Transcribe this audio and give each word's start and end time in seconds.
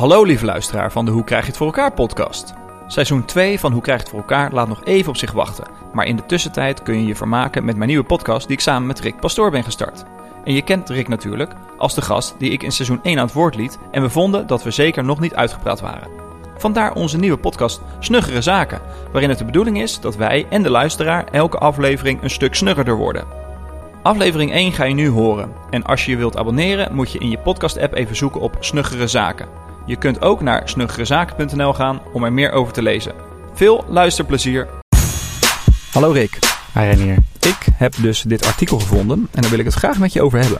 Hallo 0.00 0.24
lieve 0.24 0.44
luisteraar 0.44 0.92
van 0.92 1.04
de 1.04 1.10
Hoe 1.10 1.24
krijg 1.24 1.42
je 1.42 1.48
het 1.48 1.56
voor 1.56 1.66
elkaar 1.66 1.92
podcast. 1.92 2.54
Seizoen 2.86 3.24
2 3.24 3.60
van 3.60 3.72
Hoe 3.72 3.82
krijg 3.82 3.98
je 3.98 4.04
het 4.04 4.12
voor 4.12 4.20
elkaar 4.20 4.52
laat 4.52 4.68
nog 4.68 4.84
even 4.84 5.08
op 5.08 5.16
zich 5.16 5.32
wachten. 5.32 5.66
Maar 5.92 6.06
in 6.06 6.16
de 6.16 6.26
tussentijd 6.26 6.82
kun 6.82 7.00
je 7.00 7.06
je 7.06 7.16
vermaken 7.16 7.64
met 7.64 7.76
mijn 7.76 7.88
nieuwe 7.88 8.04
podcast 8.04 8.46
die 8.46 8.56
ik 8.56 8.62
samen 8.62 8.86
met 8.86 9.00
Rick 9.00 9.20
Pastoor 9.20 9.50
ben 9.50 9.64
gestart. 9.64 10.04
En 10.44 10.54
je 10.54 10.62
kent 10.62 10.88
Rick 10.88 11.08
natuurlijk 11.08 11.52
als 11.78 11.94
de 11.94 12.02
gast 12.02 12.34
die 12.38 12.50
ik 12.50 12.62
in 12.62 12.72
seizoen 12.72 13.00
1 13.02 13.18
aan 13.18 13.24
het 13.24 13.34
woord 13.34 13.54
liet 13.54 13.78
en 13.90 14.02
we 14.02 14.10
vonden 14.10 14.46
dat 14.46 14.62
we 14.62 14.70
zeker 14.70 15.04
nog 15.04 15.20
niet 15.20 15.34
uitgepraat 15.34 15.80
waren. 15.80 16.08
Vandaar 16.56 16.94
onze 16.94 17.18
nieuwe 17.18 17.38
podcast 17.38 17.80
Snuggere 17.98 18.42
Zaken, 18.42 18.80
waarin 19.12 19.28
het 19.28 19.38
de 19.38 19.44
bedoeling 19.44 19.80
is 19.80 20.00
dat 20.00 20.16
wij 20.16 20.46
en 20.50 20.62
de 20.62 20.70
luisteraar 20.70 21.24
elke 21.24 21.58
aflevering 21.58 22.22
een 22.22 22.30
stuk 22.30 22.54
snuggerder 22.54 22.96
worden. 22.96 23.24
Aflevering 24.02 24.52
1 24.52 24.72
ga 24.72 24.84
je 24.84 24.94
nu 24.94 25.08
horen. 25.08 25.52
En 25.70 25.84
als 25.84 26.04
je 26.04 26.10
je 26.10 26.16
wilt 26.16 26.36
abonneren, 26.36 26.94
moet 26.94 27.12
je 27.12 27.18
in 27.18 27.30
je 27.30 27.38
podcast-app 27.38 27.94
even 27.94 28.16
zoeken 28.16 28.40
op 28.40 28.56
Snuggere 28.60 29.06
Zaken. 29.06 29.68
Je 29.90 29.96
kunt 29.96 30.22
ook 30.22 30.40
naar 30.40 30.68
snuggerezaken.nl 30.68 31.72
gaan 31.72 32.00
om 32.12 32.24
er 32.24 32.32
meer 32.32 32.52
over 32.52 32.72
te 32.72 32.82
lezen. 32.82 33.12
Veel 33.54 33.84
luisterplezier. 33.88 34.68
Hallo 35.92 36.10
Rick. 36.10 36.38
Hi 36.74 36.80
Renier. 36.80 37.16
Ik 37.40 37.66
heb 37.74 37.94
dus 38.02 38.22
dit 38.22 38.46
artikel 38.46 38.78
gevonden 38.78 39.28
en 39.32 39.40
daar 39.40 39.50
wil 39.50 39.58
ik 39.58 39.64
het 39.64 39.74
graag 39.74 39.98
met 39.98 40.12
je 40.12 40.22
over 40.22 40.40
hebben. 40.40 40.58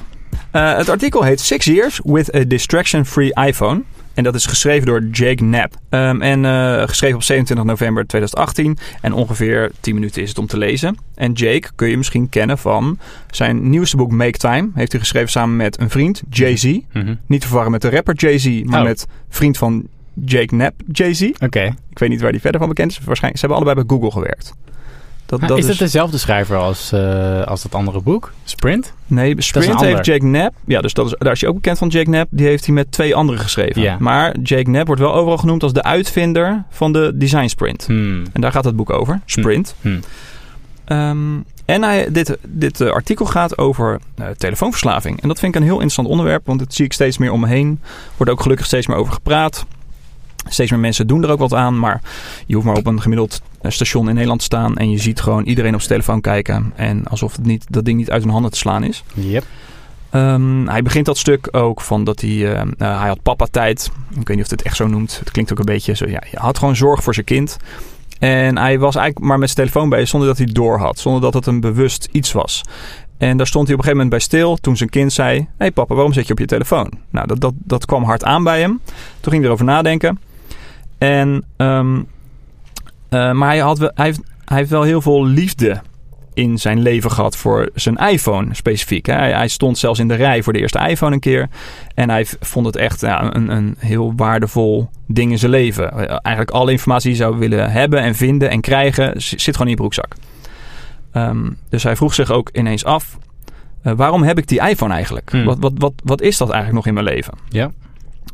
Uh, 0.52 0.76
het 0.76 0.88
artikel 0.88 1.22
heet 1.22 1.40
Six 1.40 1.64
Years 1.64 2.00
with 2.04 2.34
a 2.34 2.44
Distraction-Free 2.44 3.34
iPhone. 3.46 3.82
En 4.20 4.26
dat 4.26 4.34
is 4.34 4.46
geschreven 4.46 4.86
door 4.86 5.02
Jake 5.02 5.34
Knapp. 5.34 5.74
Um, 5.90 6.22
en 6.22 6.44
uh, 6.44 6.82
geschreven 6.82 7.16
op 7.16 7.22
27 7.22 7.66
november 7.66 8.06
2018. 8.06 8.78
En 9.00 9.12
ongeveer 9.12 9.70
10 9.80 9.94
minuten 9.94 10.22
is 10.22 10.28
het 10.28 10.38
om 10.38 10.46
te 10.46 10.58
lezen. 10.58 10.96
En 11.14 11.32
Jake 11.32 11.68
kun 11.74 11.88
je 11.88 11.96
misschien 11.96 12.28
kennen 12.28 12.58
van 12.58 12.98
zijn 13.30 13.70
nieuwste 13.70 13.96
boek 13.96 14.10
Make 14.10 14.38
Time. 14.38 14.70
Heeft 14.74 14.92
hij 14.92 15.00
geschreven 15.00 15.30
samen 15.30 15.56
met 15.56 15.80
een 15.80 15.90
vriend, 15.90 16.22
Jay-Z. 16.30 16.64
Mm 16.64 16.82
-hmm. 16.92 17.18
Niet 17.26 17.40
te 17.40 17.46
verwarren 17.46 17.72
met 17.72 17.82
de 17.82 17.90
rapper 17.90 18.14
Jay-Z, 18.14 18.62
maar 18.64 18.80
oh. 18.80 18.86
met 18.86 19.06
vriend 19.28 19.58
van 19.58 19.86
Jake 20.24 20.46
Knapp, 20.46 20.80
Jay-Z. 20.92 21.22
Oké. 21.22 21.44
Okay. 21.44 21.74
Ik 21.90 21.98
weet 21.98 22.08
niet 22.08 22.20
waar 22.20 22.32
die 22.32 22.40
verder 22.40 22.60
van 22.60 22.68
bekend 22.68 22.90
is. 22.90 22.98
Waarschijnlijk, 23.04 23.40
ze 23.40 23.46
hebben 23.46 23.64
allebei 23.64 23.86
bij 23.86 23.96
Google 23.96 24.20
gewerkt. 24.20 24.54
Dat, 25.30 25.40
dat 25.40 25.58
is, 25.58 25.64
is 25.64 25.70
het 25.70 25.78
dezelfde 25.78 26.18
schrijver 26.18 26.56
als, 26.56 26.92
uh, 26.92 27.42
als 27.42 27.62
dat 27.62 27.74
andere 27.74 28.00
boek? 28.00 28.32
Sprint? 28.44 28.92
Nee, 29.06 29.34
Sprint 29.38 29.80
heeft 29.80 30.06
Jake 30.06 30.18
Knapp. 30.18 30.54
Ja, 30.66 30.80
dus 30.80 30.94
dat 30.94 31.06
is, 31.06 31.14
daar 31.18 31.32
is 31.32 31.40
je 31.40 31.48
ook 31.48 31.54
bekend 31.54 31.78
van 31.78 31.88
Jake 31.88 32.04
Knapp. 32.04 32.28
Die 32.30 32.46
heeft 32.46 32.64
hij 32.64 32.74
met 32.74 32.92
twee 32.92 33.14
anderen 33.14 33.40
geschreven. 33.40 33.96
Maar 33.98 34.38
Jake 34.42 34.62
Knapp 34.62 34.86
wordt 34.86 35.00
wel 35.02 35.14
overal 35.14 35.38
genoemd 35.38 35.62
als 35.62 35.72
de 35.72 35.82
uitvinder 35.82 36.64
van 36.70 36.92
de 36.92 37.12
design 37.14 37.46
sprint. 37.46 37.86
Hmm. 37.86 38.24
En 38.32 38.40
daar 38.40 38.52
gaat 38.52 38.64
het 38.64 38.76
boek 38.76 38.90
over. 38.90 39.20
Sprint. 39.24 39.74
Hmm. 39.80 40.00
Hmm. 40.86 40.98
Um, 40.98 41.44
en 41.64 41.82
hij, 41.82 42.06
dit, 42.12 42.38
dit 42.42 42.80
uh, 42.80 42.90
artikel 42.90 43.26
gaat 43.26 43.58
over 43.58 44.00
uh, 44.20 44.26
telefoonverslaving. 44.36 45.22
En 45.22 45.28
dat 45.28 45.38
vind 45.38 45.54
ik 45.54 45.60
een 45.60 45.66
heel 45.66 45.74
interessant 45.74 46.08
onderwerp. 46.08 46.46
Want 46.46 46.58
dat 46.58 46.74
zie 46.74 46.84
ik 46.84 46.92
steeds 46.92 47.18
meer 47.18 47.32
om 47.32 47.40
me 47.40 47.46
heen. 47.46 47.80
Wordt 48.16 48.32
ook 48.32 48.40
gelukkig 48.40 48.66
steeds 48.66 48.86
meer 48.86 48.96
over 48.96 49.12
gepraat. 49.12 49.66
Steeds 50.48 50.70
meer 50.70 50.80
mensen 50.80 51.06
doen 51.06 51.22
er 51.22 51.30
ook 51.30 51.38
wat 51.38 51.54
aan. 51.54 51.78
Maar 51.78 52.00
je 52.46 52.54
hoeft 52.54 52.66
maar 52.66 52.76
op 52.76 52.86
een 52.86 53.02
gemiddeld 53.02 53.40
station 53.62 54.08
in 54.08 54.14
Nederland 54.14 54.40
te 54.40 54.46
staan. 54.46 54.76
En 54.76 54.90
je 54.90 54.98
ziet 54.98 55.20
gewoon 55.20 55.44
iedereen 55.44 55.74
op 55.74 55.80
zijn 55.80 55.92
telefoon 55.92 56.20
kijken. 56.20 56.72
En 56.76 57.06
alsof 57.06 57.32
het 57.36 57.46
niet, 57.46 57.66
dat 57.68 57.84
ding 57.84 57.98
niet 57.98 58.10
uit 58.10 58.22
hun 58.22 58.32
handen 58.32 58.50
te 58.50 58.58
slaan 58.58 58.84
is. 58.84 59.04
Yep. 59.14 59.44
Um, 60.12 60.68
hij 60.68 60.82
begint 60.82 61.06
dat 61.06 61.18
stuk 61.18 61.48
ook 61.50 61.80
van 61.80 62.04
dat 62.04 62.20
hij... 62.20 62.30
Uh, 62.30 62.62
hij 62.78 63.08
had 63.08 63.22
papa-tijd. 63.22 63.90
Ik 64.10 64.28
weet 64.28 64.36
niet 64.36 64.44
of 64.44 64.50
het 64.50 64.62
echt 64.62 64.76
zo 64.76 64.86
noemt. 64.86 65.18
Het 65.18 65.30
klinkt 65.30 65.52
ook 65.52 65.58
een 65.58 65.64
beetje 65.64 65.94
zo... 65.94 66.06
Ja, 66.06 66.22
hij 66.26 66.40
had 66.40 66.58
gewoon 66.58 66.76
zorg 66.76 67.02
voor 67.02 67.14
zijn 67.14 67.26
kind. 67.26 67.56
En 68.18 68.58
hij 68.58 68.78
was 68.78 68.96
eigenlijk 68.96 69.26
maar 69.26 69.38
met 69.38 69.50
zijn 69.50 69.66
telefoon 69.66 69.88
bij 69.88 70.06
zonder 70.06 70.28
dat 70.28 70.36
hij 70.36 70.46
het 70.46 70.54
door 70.54 70.78
had. 70.78 70.98
Zonder 70.98 71.20
dat 71.20 71.34
het 71.34 71.46
een 71.46 71.60
bewust 71.60 72.08
iets 72.12 72.32
was. 72.32 72.62
En 73.18 73.36
daar 73.36 73.46
stond 73.46 73.66
hij 73.66 73.76
op 73.76 73.80
een 73.80 73.88
gegeven 73.88 74.06
moment 74.06 74.10
bij 74.10 74.38
stil 74.40 74.56
toen 74.56 74.76
zijn 74.76 74.88
kind 74.88 75.12
zei... 75.12 75.38
Hé 75.38 75.46
hey 75.56 75.70
papa, 75.70 75.94
waarom 75.94 76.12
zit 76.12 76.26
je 76.26 76.32
op 76.32 76.38
je 76.38 76.46
telefoon? 76.46 76.90
Nou, 77.10 77.26
dat, 77.26 77.40
dat, 77.40 77.52
dat 77.56 77.84
kwam 77.84 78.04
hard 78.04 78.24
aan 78.24 78.42
bij 78.42 78.60
hem. 78.60 78.80
Toen 79.20 79.32
ging 79.32 79.36
hij 79.36 79.44
erover 79.44 79.64
nadenken. 79.64 80.20
En, 81.00 81.44
um, 81.56 81.96
uh, 83.10 83.32
maar 83.32 83.48
hij, 83.48 83.58
had 83.58 83.78
wel, 83.78 83.90
hij, 83.94 84.04
heeft, 84.04 84.20
hij 84.44 84.56
heeft 84.56 84.70
wel 84.70 84.82
heel 84.82 85.02
veel 85.02 85.26
liefde 85.26 85.80
in 86.34 86.58
zijn 86.58 86.82
leven 86.82 87.10
gehad 87.10 87.36
voor 87.36 87.70
zijn 87.74 87.96
iPhone 87.96 88.54
specifiek. 88.54 89.06
Hij, 89.06 89.32
hij, 89.32 89.48
stond 89.48 89.78
zelfs 89.78 89.98
in 89.98 90.08
de 90.08 90.14
rij 90.14 90.42
voor 90.42 90.52
de 90.52 90.58
eerste 90.58 90.88
iPhone 90.88 91.14
een 91.14 91.20
keer. 91.20 91.48
En 91.94 92.10
hij 92.10 92.26
vond 92.40 92.66
het 92.66 92.76
echt 92.76 93.00
ja, 93.00 93.34
een, 93.34 93.48
een 93.48 93.74
heel 93.78 94.12
waardevol 94.16 94.90
ding 95.06 95.30
in 95.30 95.38
zijn 95.38 95.50
leven. 95.50 95.92
Eigenlijk 96.22 96.50
alle 96.50 96.70
informatie 96.70 97.10
die 97.10 97.20
hij 97.20 97.28
zou 97.28 97.40
willen 97.40 97.70
hebben 97.70 98.00
en 98.00 98.14
vinden 98.14 98.50
en 98.50 98.60
krijgen... 98.60 99.12
zit 99.16 99.42
gewoon 99.44 99.62
in 99.62 99.68
je 99.68 99.76
broekzak. 99.76 100.14
Um, 101.14 101.56
dus 101.68 101.82
hij 101.82 101.96
vroeg 101.96 102.14
zich 102.14 102.30
ook 102.30 102.50
ineens 102.52 102.84
af... 102.84 103.18
Uh, 103.84 103.92
waarom 103.92 104.22
heb 104.22 104.38
ik 104.38 104.48
die 104.48 104.68
iPhone 104.68 104.94
eigenlijk? 104.94 105.30
Hmm. 105.30 105.44
Wat, 105.44 105.56
wat, 105.60 105.72
wat, 105.76 105.92
wat 106.04 106.20
is 106.20 106.36
dat 106.36 106.48
eigenlijk 106.50 106.76
nog 106.76 106.86
in 106.86 106.94
mijn 106.94 107.14
leven? 107.14 107.32
Ja. 107.48 107.70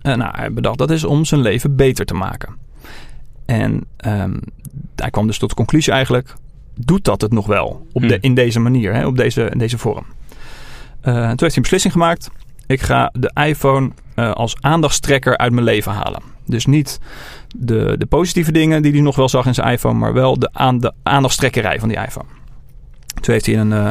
Uh, 0.06 0.14
nou, 0.14 0.36
hij 0.36 0.52
bedacht 0.52 0.78
dat 0.78 0.90
is 0.90 1.04
om 1.04 1.24
zijn 1.24 1.40
leven 1.40 1.76
beter 1.76 2.04
te 2.04 2.14
maken. 2.14 2.56
En 3.46 3.84
um, 4.06 4.40
hij 4.96 5.10
kwam 5.10 5.26
dus 5.26 5.38
tot 5.38 5.48
de 5.48 5.54
conclusie 5.54 5.92
eigenlijk... 5.92 6.34
doet 6.74 7.04
dat 7.04 7.20
het 7.20 7.32
nog 7.32 7.46
wel 7.46 7.86
op 7.92 8.02
de, 8.02 8.08
Hmm. 8.08 8.18
in 8.20 8.34
deze 8.34 8.60
manier, 8.60 8.94
hè, 8.94 9.06
op 9.06 9.16
deze, 9.16 9.48
in 9.50 9.58
deze 9.58 9.78
vorm. 9.78 10.04
Uh, 10.04 11.14
toen 11.14 11.26
heeft 11.26 11.40
hij 11.40 11.56
een 11.56 11.62
beslissing 11.62 11.92
gemaakt. 11.92 12.30
Ik 12.66 12.80
ga 12.80 13.10
de 13.12 13.30
iPhone 13.46 13.90
uh, 14.16 14.32
als 14.32 14.56
aandachtstrekker 14.60 15.36
uit 15.36 15.52
mijn 15.52 15.64
leven 15.64 15.92
halen. 15.92 16.22
Dus 16.46 16.66
niet 16.66 17.00
de, 17.56 17.94
de 17.98 18.06
positieve 18.06 18.52
dingen 18.52 18.82
die 18.82 18.92
hij 18.92 19.00
nog 19.00 19.16
wel 19.16 19.28
zag 19.28 19.46
in 19.46 19.54
zijn 19.54 19.72
iPhone... 19.72 19.98
maar 19.98 20.12
wel 20.12 20.38
de, 20.38 20.48
aan, 20.52 20.78
de 20.78 20.92
aandachtstrekkerij 21.02 21.78
van 21.78 21.88
die 21.88 21.98
iPhone. 21.98 22.28
Toen 23.20 23.34
heeft 23.34 23.46
hij 23.46 23.54
in 23.54 23.60
een, 23.60 23.84
uh, 23.84 23.90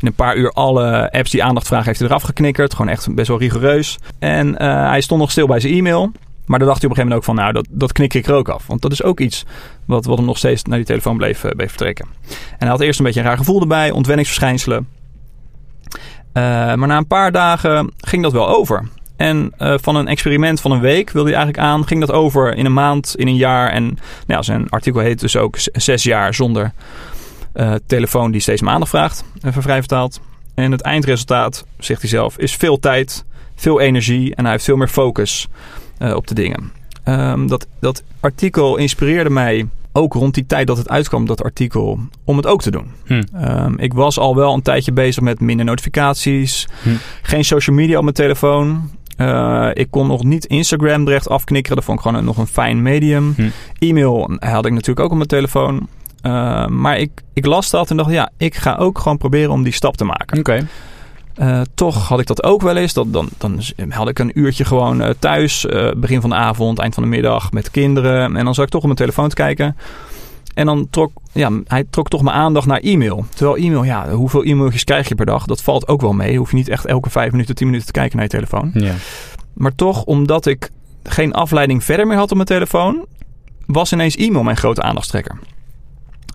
in 0.00 0.06
een 0.06 0.12
paar 0.12 0.36
uur 0.36 0.50
alle 0.50 1.12
apps 1.12 1.30
die 1.30 1.44
aandacht 1.44 1.66
vragen 1.66 1.86
heeft 1.86 1.98
hij 1.98 2.08
eraf 2.08 2.22
geknikkerd. 2.22 2.74
Gewoon 2.74 2.90
echt 2.90 3.14
best 3.14 3.28
wel 3.28 3.38
rigoureus. 3.38 3.98
En 4.18 4.48
uh, 4.48 4.88
hij 4.88 5.00
stond 5.00 5.20
nog 5.20 5.30
stil 5.30 5.46
bij 5.46 5.60
zijn 5.60 5.72
e-mail. 5.72 6.12
Maar 6.46 6.58
dan 6.58 6.68
dacht 6.68 6.80
hij 6.82 6.90
op 6.90 6.96
een 6.96 7.04
gegeven 7.04 7.08
moment 7.08 7.16
ook 7.16 7.24
van, 7.24 7.34
nou, 7.34 7.52
dat, 7.52 7.66
dat 7.70 7.92
knik 7.92 8.14
ik 8.14 8.26
er 8.26 8.34
ook 8.34 8.48
af. 8.48 8.66
Want 8.66 8.82
dat 8.82 8.92
is 8.92 9.02
ook 9.02 9.20
iets 9.20 9.44
wat, 9.84 10.04
wat 10.04 10.16
hem 10.16 10.26
nog 10.26 10.38
steeds 10.38 10.62
naar 10.62 10.76
die 10.76 10.86
telefoon 10.86 11.16
bleef, 11.16 11.40
bleef 11.56 11.68
vertrekken. 11.68 12.06
En 12.28 12.56
hij 12.58 12.68
had 12.68 12.80
eerst 12.80 12.98
een 12.98 13.04
beetje 13.04 13.20
een 13.20 13.26
raar 13.26 13.36
gevoel 13.36 13.60
erbij, 13.60 13.90
ontwenningsverschijnselen. 13.90 14.88
Maar 16.32 16.86
na 16.86 16.96
een 16.96 17.06
paar 17.06 17.32
dagen 17.32 17.92
ging 17.96 18.22
dat 18.22 18.32
wel 18.32 18.48
over. 18.48 18.88
En 19.16 19.52
van 19.58 19.96
een 19.96 20.08
experiment 20.08 20.60
van 20.60 20.70
een 20.70 20.80
week 20.80 21.10
wilde 21.10 21.28
hij 21.28 21.38
eigenlijk 21.38 21.68
aan, 21.68 21.86
ging 21.86 22.00
dat 22.00 22.12
over 22.12 22.54
in 22.54 22.64
een 22.64 22.72
maand, 22.72 23.14
in 23.16 23.26
een 23.26 23.36
jaar. 23.36 23.70
En 23.70 23.98
nou 24.26 24.42
zijn 24.42 24.68
artikel 24.68 25.00
heet 25.00 25.20
dus 25.20 25.36
ook 25.36 25.56
zes 25.72 26.02
jaar 26.02 26.34
zonder 26.34 26.72
uh, 27.56 27.74
telefoon 27.86 28.30
die 28.30 28.40
steeds 28.40 28.62
meer 28.62 28.70
aandacht 28.70 28.90
vraagt, 28.90 29.24
even 29.42 29.62
vrij 29.62 29.78
vertaald. 29.78 30.20
En 30.54 30.72
het 30.72 30.80
eindresultaat, 30.80 31.66
zegt 31.78 32.00
hij 32.00 32.10
zelf, 32.10 32.38
is 32.38 32.54
veel 32.54 32.78
tijd, 32.78 33.24
veel 33.54 33.80
energie 33.80 34.34
en 34.34 34.42
hij 34.42 34.52
heeft 34.52 34.64
veel 34.64 34.76
meer 34.76 34.88
focus 34.88 35.48
uh, 35.98 36.14
op 36.14 36.26
de 36.26 36.34
dingen. 36.34 36.72
Um, 37.04 37.46
dat, 37.46 37.66
dat 37.80 38.02
artikel 38.20 38.76
inspireerde 38.76 39.30
mij 39.30 39.66
ook 39.92 40.12
rond 40.12 40.34
die 40.34 40.46
tijd 40.46 40.66
dat 40.66 40.76
het 40.76 40.88
uitkwam, 40.88 41.26
dat 41.26 41.42
artikel, 41.42 41.98
om 42.24 42.36
het 42.36 42.46
ook 42.46 42.62
te 42.62 42.70
doen. 42.70 42.86
Hm. 43.04 43.22
Um, 43.42 43.78
ik 43.78 43.92
was 43.92 44.18
al 44.18 44.36
wel 44.36 44.54
een 44.54 44.62
tijdje 44.62 44.92
bezig 44.92 45.22
met 45.22 45.40
minder 45.40 45.66
notificaties, 45.66 46.68
hm. 46.82 46.88
geen 47.22 47.44
social 47.44 47.76
media 47.76 47.96
op 47.96 48.02
mijn 48.02 48.14
telefoon. 48.14 48.90
Uh, 49.16 49.70
ik 49.72 49.90
kon 49.90 50.06
nog 50.06 50.24
niet 50.24 50.44
Instagram 50.44 51.08
recht 51.08 51.28
afknikkeren. 51.28 51.76
Dat 51.76 51.84
vond 51.84 51.98
ik 51.98 52.04
gewoon 52.06 52.24
nog 52.24 52.36
een 52.36 52.46
fijn 52.46 52.82
medium. 52.82 53.32
Hm. 53.36 53.48
E-mail 53.78 54.30
had 54.38 54.66
ik 54.66 54.72
natuurlijk 54.72 55.00
ook 55.00 55.10
op 55.10 55.16
mijn 55.16 55.28
telefoon. 55.28 55.88
Uh, 56.26 56.66
maar 56.66 56.98
ik, 56.98 57.10
ik 57.32 57.46
las 57.46 57.70
dat 57.70 57.90
en 57.90 57.96
dacht, 57.96 58.10
ja, 58.10 58.30
ik 58.36 58.54
ga 58.54 58.74
ook 58.74 58.98
gewoon 58.98 59.18
proberen 59.18 59.50
om 59.50 59.62
die 59.62 59.72
stap 59.72 59.96
te 59.96 60.04
maken. 60.04 60.38
Oké. 60.38 60.50
Okay. 60.50 60.66
Uh, 61.40 61.60
toch 61.74 62.08
had 62.08 62.20
ik 62.20 62.26
dat 62.26 62.42
ook 62.42 62.62
wel 62.62 62.76
eens. 62.76 62.92
Dat, 62.92 63.12
dan, 63.12 63.28
dan 63.38 63.60
had 63.88 64.08
ik 64.08 64.18
een 64.18 64.38
uurtje 64.38 64.64
gewoon 64.64 65.02
uh, 65.02 65.08
thuis, 65.18 65.66
begin 65.96 66.20
van 66.20 66.30
de 66.30 66.36
avond, 66.36 66.78
eind 66.78 66.94
van 66.94 67.02
de 67.02 67.08
middag 67.08 67.52
met 67.52 67.70
kinderen. 67.70 68.36
En 68.36 68.44
dan 68.44 68.54
zat 68.54 68.64
ik 68.64 68.70
toch 68.70 68.80
op 68.80 68.86
mijn 68.86 68.98
telefoon 68.98 69.28
te 69.28 69.34
kijken. 69.34 69.76
En 70.54 70.66
dan 70.66 70.86
trok 70.90 71.10
ja, 71.32 71.50
hij 71.66 71.84
trok 71.90 72.08
toch 72.08 72.22
mijn 72.22 72.36
aandacht 72.36 72.66
naar 72.66 72.80
e-mail. 72.80 73.26
Terwijl 73.34 73.56
e-mail, 73.56 73.84
ja, 73.84 74.10
hoeveel 74.10 74.44
e-mailtjes 74.44 74.84
krijg 74.84 75.08
je 75.08 75.14
per 75.14 75.26
dag? 75.26 75.46
Dat 75.46 75.62
valt 75.62 75.88
ook 75.88 76.00
wel 76.00 76.12
mee. 76.12 76.38
Hoef 76.38 76.50
je 76.50 76.56
niet 76.56 76.68
echt 76.68 76.86
elke 76.86 77.10
vijf 77.10 77.30
minuten, 77.30 77.54
tien 77.54 77.66
minuten 77.66 77.86
te 77.86 77.92
kijken 77.92 78.16
naar 78.16 78.24
je 78.24 78.30
telefoon. 78.30 78.70
Ja. 78.74 78.94
Maar 79.54 79.74
toch, 79.74 80.04
omdat 80.04 80.46
ik 80.46 80.70
geen 81.02 81.32
afleiding 81.32 81.84
verder 81.84 82.06
meer 82.06 82.16
had 82.16 82.30
op 82.30 82.36
mijn 82.36 82.48
telefoon, 82.48 83.06
was 83.66 83.92
ineens 83.92 84.16
e-mail 84.16 84.42
mijn 84.42 84.56
grote 84.56 84.82
aandachtstrekker. 84.82 85.38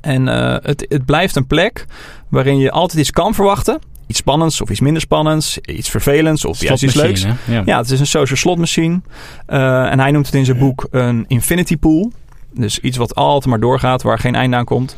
En 0.02 0.28
uh, 0.28 0.56
het, 0.62 0.86
het 0.90 1.06
blijft 1.06 1.36
een 1.36 1.48
plek 1.48 1.86
waarin 2.30 2.58
je 2.58 2.72
altijd 2.72 3.00
iets 3.00 3.12
kan 3.12 3.34
verwachten. 3.34 3.80
Iets 4.08 4.20
spannends 4.20 4.62
of 4.62 4.70
iets 4.70 4.80
minder 4.80 5.02
spannends. 5.02 5.58
Iets 5.58 5.90
vervelends 5.90 6.46
of 6.46 6.62
juist 6.62 6.84
iets 6.84 6.94
leuks. 6.94 7.26
Ja. 7.48 7.62
ja, 7.66 7.78
het 7.78 7.90
is 7.92 8.00
een 8.00 8.08
social 8.08 8.38
slotmachine. 8.38 9.02
Uh, 9.50 9.92
en 9.92 10.00
hij 10.00 10.12
noemt 10.12 10.26
het 10.26 10.36
in 10.36 10.46
zijn 10.46 10.58
boek 10.58 10.88
een 10.92 11.26
infinity 11.28 11.78
pool. 11.78 12.12
Dus 12.54 12.80
iets 12.80 12.98
wat 12.98 13.16
altijd 13.16 13.46
maar 13.46 13.60
doorgaat, 13.60 14.02
waar 14.02 14.20
geen 14.20 14.36
einde 14.36 14.58
aan 14.58 14.66
komt. 14.66 14.98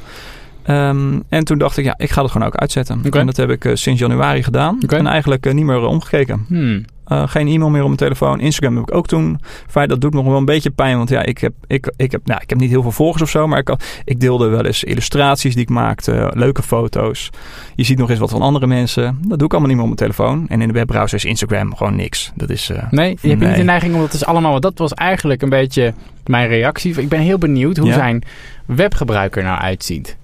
Um, 0.68 1.24
en 1.30 1.44
toen 1.44 1.58
dacht 1.58 1.78
ik, 1.78 1.86
ja, 1.86 1.94
ik 1.98 2.12
ga 2.12 2.22
het 2.22 2.32
gewoon 2.32 2.48
ook 2.48 2.56
uitzetten. 2.56 3.02
Okay. 3.06 3.20
En 3.20 3.26
dat 3.26 3.38
heb 3.38 3.50
ik 3.50 3.66
uh, 3.66 3.76
sinds 3.76 4.00
januari 4.00 4.44
gedaan. 4.44 4.78
Okay. 4.84 5.00
En 5.00 5.08
eigenlijk 5.08 5.46
uh, 5.46 5.54
niet 5.54 5.66
meer 5.66 5.86
omgekeken. 5.86 6.46
Hmm. 6.48 6.86
Uh, 7.14 7.28
geen 7.28 7.48
e-mail 7.48 7.70
meer 7.70 7.82
op 7.82 7.88
mijn 7.88 8.00
telefoon. 8.00 8.40
Instagram 8.40 8.76
heb 8.76 8.90
ik 8.90 8.96
ook 8.96 9.08
toen. 9.08 9.40
Feit, 9.68 9.90
dat 9.90 10.02
doet 10.02 10.14
nog 10.14 10.26
wel 10.26 10.38
een 10.38 10.46
beetje 10.46 10.70
pijn. 10.70 10.98
Want 10.98 11.10
ja, 11.10 11.24
ik 11.24 11.38
heb, 11.38 11.54
ik, 11.68 11.92
ik 11.96 12.12
heb, 12.12 12.22
nou, 12.26 12.42
ik 12.42 12.50
heb 12.50 12.60
niet 12.60 12.70
heel 12.70 12.82
veel 12.82 12.92
volgers 12.92 13.22
of 13.22 13.30
zo. 13.30 13.48
Maar 13.48 13.60
ik, 13.60 13.76
ik 14.06 14.20
deelde 14.20 14.48
wel 14.48 14.66
eens 14.66 14.84
illustraties 14.84 15.54
die 15.54 15.64
ik 15.64 15.70
maakte. 15.70 16.32
Leuke 16.36 16.64
foto's. 16.64 17.30
Je 17.76 17.84
ziet 17.84 17.98
nog 17.98 18.10
eens 18.10 18.20
wat 18.20 18.30
van 18.30 18.42
andere 18.42 18.68
mensen. 18.68 19.18
Dat 19.22 19.38
doe 19.38 19.48
ik 19.48 19.54
allemaal 19.54 19.70
niet 19.70 19.82
meer 19.82 19.90
op 19.90 20.00
mijn 20.00 20.12
telefoon. 20.12 20.46
En 20.48 20.62
in 20.62 20.68
de 20.68 20.74
webbrowser 20.74 21.18
is 21.18 21.26
Instagram 21.26 21.76
gewoon 21.76 21.96
niks. 21.96 22.32
Dat 22.36 22.50
is, 22.50 22.70
uh, 22.70 22.78
nee, 22.92 23.18
je 23.22 23.30
hebt 23.30 23.42
niet 23.42 23.56
de 23.56 23.64
neiging 23.64 23.94
om 23.94 24.00
dat 24.00 24.14
is 24.14 24.26
allemaal... 24.26 24.60
Dat 24.60 24.78
was 24.78 24.94
eigenlijk 24.94 25.42
een 25.42 25.50
beetje 25.50 25.94
mijn 26.26 26.48
reactie. 26.48 27.02
Ik 27.02 27.10
ben 27.10 27.20
heel 27.20 27.38
benieuwd 27.38 27.78
hoe 27.78 27.92
zijn 27.92 28.24
webgebruiker 28.66 29.44
nou 29.44 29.60
uitziet. 29.60 30.18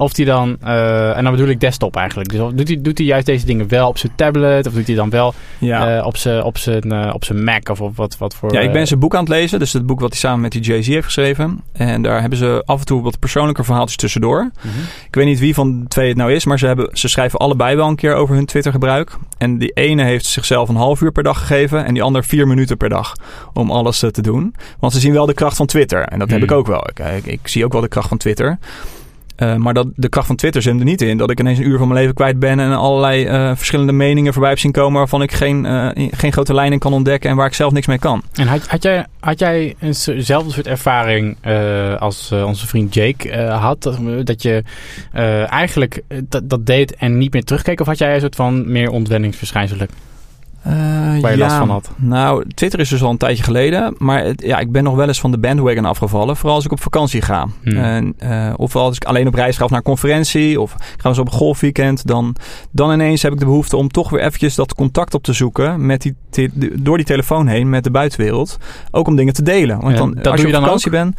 Of 0.00 0.12
die 0.12 0.24
dan, 0.24 0.56
uh, 0.64 1.16
en 1.16 1.22
dan 1.22 1.32
bedoel 1.32 1.48
ik 1.48 1.60
desktop 1.60 1.96
eigenlijk. 1.96 2.30
Dus 2.30 2.38
doet 2.54 2.68
hij, 2.68 2.80
doet 2.80 2.98
hij 2.98 3.06
juist 3.06 3.26
deze 3.26 3.46
dingen 3.46 3.68
wel 3.68 3.88
op 3.88 3.98
zijn 3.98 4.12
tablet? 4.16 4.66
Of 4.66 4.72
doet 4.72 4.86
hij 4.86 4.96
dan 4.96 5.10
wel 5.10 5.34
ja. 5.58 5.98
uh, 5.98 6.06
op, 6.06 6.16
zijn, 6.16 6.42
op, 6.42 6.58
zijn, 6.58 6.92
uh, 6.92 7.10
op 7.12 7.24
zijn 7.24 7.44
Mac? 7.44 7.68
Of 7.68 7.80
op 7.80 7.96
wat, 7.96 8.18
wat 8.18 8.34
voor... 8.34 8.52
Ja, 8.52 8.60
ik 8.60 8.72
ben 8.72 8.86
zijn 8.86 9.00
boek 9.00 9.14
aan 9.14 9.20
het 9.20 9.28
lezen. 9.28 9.58
Dus 9.58 9.72
het 9.72 9.86
boek 9.86 10.00
wat 10.00 10.10
hij 10.10 10.18
samen 10.18 10.40
met 10.40 10.52
die 10.52 10.60
Jay-Z 10.60 10.86
heeft 10.86 11.04
geschreven. 11.04 11.60
En 11.72 12.02
daar 12.02 12.20
hebben 12.20 12.38
ze 12.38 12.62
af 12.66 12.78
en 12.80 12.86
toe 12.86 13.02
wat 13.02 13.18
persoonlijke 13.18 13.64
verhaaltjes 13.64 13.96
tussendoor. 13.96 14.42
Mm 14.42 14.50
-hmm. 14.60 14.82
Ik 15.06 15.14
weet 15.14 15.26
niet 15.26 15.38
wie 15.38 15.54
van 15.54 15.80
de 15.80 15.88
twee 15.88 16.08
het 16.08 16.16
nou 16.16 16.32
is. 16.32 16.44
Maar 16.44 16.58
ze, 16.58 16.66
hebben, 16.66 16.88
ze 16.92 17.08
schrijven 17.08 17.38
allebei 17.38 17.76
wel 17.76 17.88
een 17.88 17.96
keer 17.96 18.14
over 18.14 18.34
hun 18.34 18.46
Twitter 18.46 18.72
gebruik. 18.72 19.16
En 19.38 19.58
die 19.58 19.70
ene 19.70 20.02
heeft 20.04 20.26
zichzelf 20.26 20.68
een 20.68 20.76
half 20.76 21.00
uur 21.00 21.12
per 21.12 21.22
dag 21.22 21.38
gegeven. 21.38 21.84
En 21.84 21.94
die 21.94 22.02
ander 22.02 22.24
vier 22.24 22.46
minuten 22.46 22.76
per 22.76 22.88
dag. 22.88 23.14
Om 23.52 23.70
alles 23.70 23.98
te 23.98 24.22
doen. 24.22 24.54
Want 24.78 24.92
ze 24.92 25.00
zien 25.00 25.12
wel 25.12 25.26
de 25.26 25.34
kracht 25.34 25.56
van 25.56 25.66
Twitter. 25.66 26.02
En 26.02 26.18
dat 26.18 26.28
mm. 26.28 26.34
heb 26.34 26.42
ik 26.42 26.52
ook 26.52 26.66
wel. 26.66 26.88
Ik, 26.88 26.98
ik, 26.98 27.26
ik 27.26 27.48
zie 27.48 27.64
ook 27.64 27.72
wel 27.72 27.80
de 27.80 27.88
kracht 27.88 28.08
van 28.08 28.18
Twitter. 28.18 28.58
Uh, 29.42 29.54
maar 29.54 29.74
dat, 29.74 29.86
de 29.94 30.08
kracht 30.08 30.26
van 30.26 30.36
Twitter 30.36 30.62
zit 30.62 30.78
er 30.78 30.84
niet 30.84 31.02
in. 31.02 31.18
Dat 31.18 31.30
ik 31.30 31.40
ineens 31.40 31.58
een 31.58 31.66
uur 31.66 31.78
van 31.78 31.88
mijn 31.88 32.00
leven 32.00 32.14
kwijt 32.14 32.38
ben 32.38 32.60
en 32.60 32.72
allerlei 32.72 33.26
uh, 33.26 33.56
verschillende 33.56 33.92
meningen 33.92 34.32
voorbij 34.32 34.50
heb 34.50 34.58
zien 34.58 34.72
komen 34.72 34.98
waarvan 34.98 35.22
ik 35.22 35.32
geen, 35.32 35.64
uh, 35.64 35.88
geen 36.10 36.32
grote 36.32 36.54
lijnen 36.54 36.78
kan 36.78 36.92
ontdekken 36.92 37.30
en 37.30 37.36
waar 37.36 37.46
ik 37.46 37.54
zelf 37.54 37.72
niks 37.72 37.86
mee 37.86 37.98
kan. 37.98 38.22
En 38.34 38.46
had, 38.46 38.66
had, 38.66 38.82
jij, 38.82 39.06
had 39.20 39.38
jij 39.38 39.74
eenzelfde 39.80 40.52
soort 40.52 40.66
ervaring 40.66 41.36
als 41.98 42.32
onze 42.32 42.66
vriend 42.66 42.94
Jake 42.94 43.36
had? 43.42 43.82
Dat, 44.24 44.42
je 44.42 44.62
eigenlijk 45.46 46.02
dat, 46.24 46.50
dat 46.50 46.66
deed 46.66 46.94
en 46.94 47.18
niet 47.18 47.32
meer 47.32 47.44
terugkeek? 47.44 47.80
Of 47.80 47.86
had 47.86 47.98
jij 47.98 48.14
een 48.14 48.20
soort 48.20 48.36
van 48.36 48.72
meer 48.72 48.90
ontwenningsverschijnselen? 48.90 49.88
Uh, 50.66 50.72
Waar 51.20 51.30
je 51.30 51.36
ja, 51.36 51.44
last 51.44 51.56
van 51.56 51.70
had? 51.70 51.90
Nou, 51.96 52.44
Twitter 52.54 52.80
is 52.80 52.88
dus 52.88 53.02
al 53.02 53.10
een 53.10 53.16
tijdje 53.16 53.42
geleden. 53.42 53.94
Maar 53.98 54.24
het, 54.24 54.42
ja, 54.42 54.58
ik 54.58 54.72
ben 54.72 54.84
nog 54.84 54.94
wel 54.94 55.06
eens 55.06 55.20
van 55.20 55.30
de 55.30 55.38
bandwagon 55.38 55.84
afgevallen. 55.84 56.36
Vooral 56.36 56.54
als 56.54 56.64
ik 56.64 56.72
op 56.72 56.80
vakantie 56.80 57.22
ga. 57.22 57.46
Hmm. 57.62 57.76
En, 57.76 58.14
uh, 58.22 58.52
of 58.56 58.76
als 58.76 58.96
ik 58.96 59.04
alleen 59.04 59.26
op 59.26 59.34
reis 59.34 59.56
ga 59.56 59.64
of 59.64 59.70
naar 59.70 59.78
een 59.78 59.84
conferentie. 59.84 60.60
Of 60.60 60.72
ik 60.72 61.00
ga 61.00 61.08
eens 61.08 61.18
op 61.18 61.26
een 61.26 61.32
golfweekend. 61.32 62.06
Dan, 62.06 62.34
dan 62.70 62.92
ineens 62.92 63.22
heb 63.22 63.32
ik 63.32 63.38
de 63.38 63.44
behoefte 63.44 63.76
om 63.76 63.88
toch 63.88 64.10
weer 64.10 64.20
eventjes 64.20 64.54
dat 64.54 64.74
contact 64.74 65.14
op 65.14 65.22
te 65.22 65.32
zoeken. 65.32 65.86
Met 65.86 66.12
die, 66.30 66.50
door 66.74 66.96
die 66.96 67.06
telefoon 67.06 67.46
heen 67.46 67.70
met 67.70 67.84
de 67.84 67.90
buitenwereld. 67.90 68.56
Ook 68.90 69.06
om 69.06 69.16
dingen 69.16 69.34
te 69.34 69.42
delen. 69.42 69.80
Want 69.80 69.96
dan, 69.96 70.22
als 70.22 70.40
je, 70.40 70.46
op 70.46 70.52
vakantie 70.52 70.90
bent... 70.90 71.16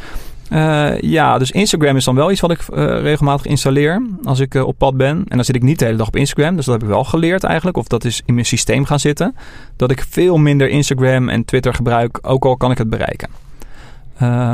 Uh, 0.51 1.00
ja, 1.00 1.38
dus 1.38 1.51
Instagram 1.51 1.95
is 1.95 2.03
dan 2.03 2.15
wel 2.15 2.31
iets 2.31 2.39
wat 2.39 2.51
ik 2.51 2.59
uh, 2.59 3.01
regelmatig 3.01 3.45
installeer 3.45 4.01
als 4.24 4.39
ik 4.39 4.56
uh, 4.56 4.68
op 4.68 4.77
pad 4.77 4.98
ben. 4.98 5.18
En 5.27 5.36
dan 5.36 5.45
zit 5.45 5.56
ik 5.56 5.63
niet 5.63 5.80
de 5.80 5.86
hele 5.86 5.98
dag 5.98 6.07
op 6.07 6.15
Instagram. 6.15 6.56
Dus 6.56 6.65
dat 6.65 6.74
heb 6.74 6.83
ik 6.83 6.89
wel 6.89 7.03
geleerd 7.03 7.44
eigenlijk. 7.44 7.77
Of 7.77 7.88
dat 7.88 8.06
is 8.06 8.21
in 8.25 8.33
mijn 8.33 8.45
systeem 8.45 8.86
gaan 8.86 9.00
zitten. 9.00 9.36
Dat 9.75 9.92
ik 9.92 10.06
veel 10.09 10.38
minder 10.38 10.69
Instagram 10.69 11.30
en 11.30 11.45
Twitter 11.45 11.74
gebruik. 11.74 12.19
Ook 12.21 12.45
al 12.45 12.57
kan 12.57 12.71
ik 12.71 12.77
het 12.77 12.89
bereiken. 12.89 13.30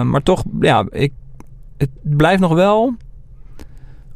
maar 0.10 0.24
toch, 0.24 0.44
ja, 0.60 0.86
ik, 0.90 1.12
het 1.78 1.90
blijft 2.02 2.42
nog 2.42 2.54
wel 2.54 2.94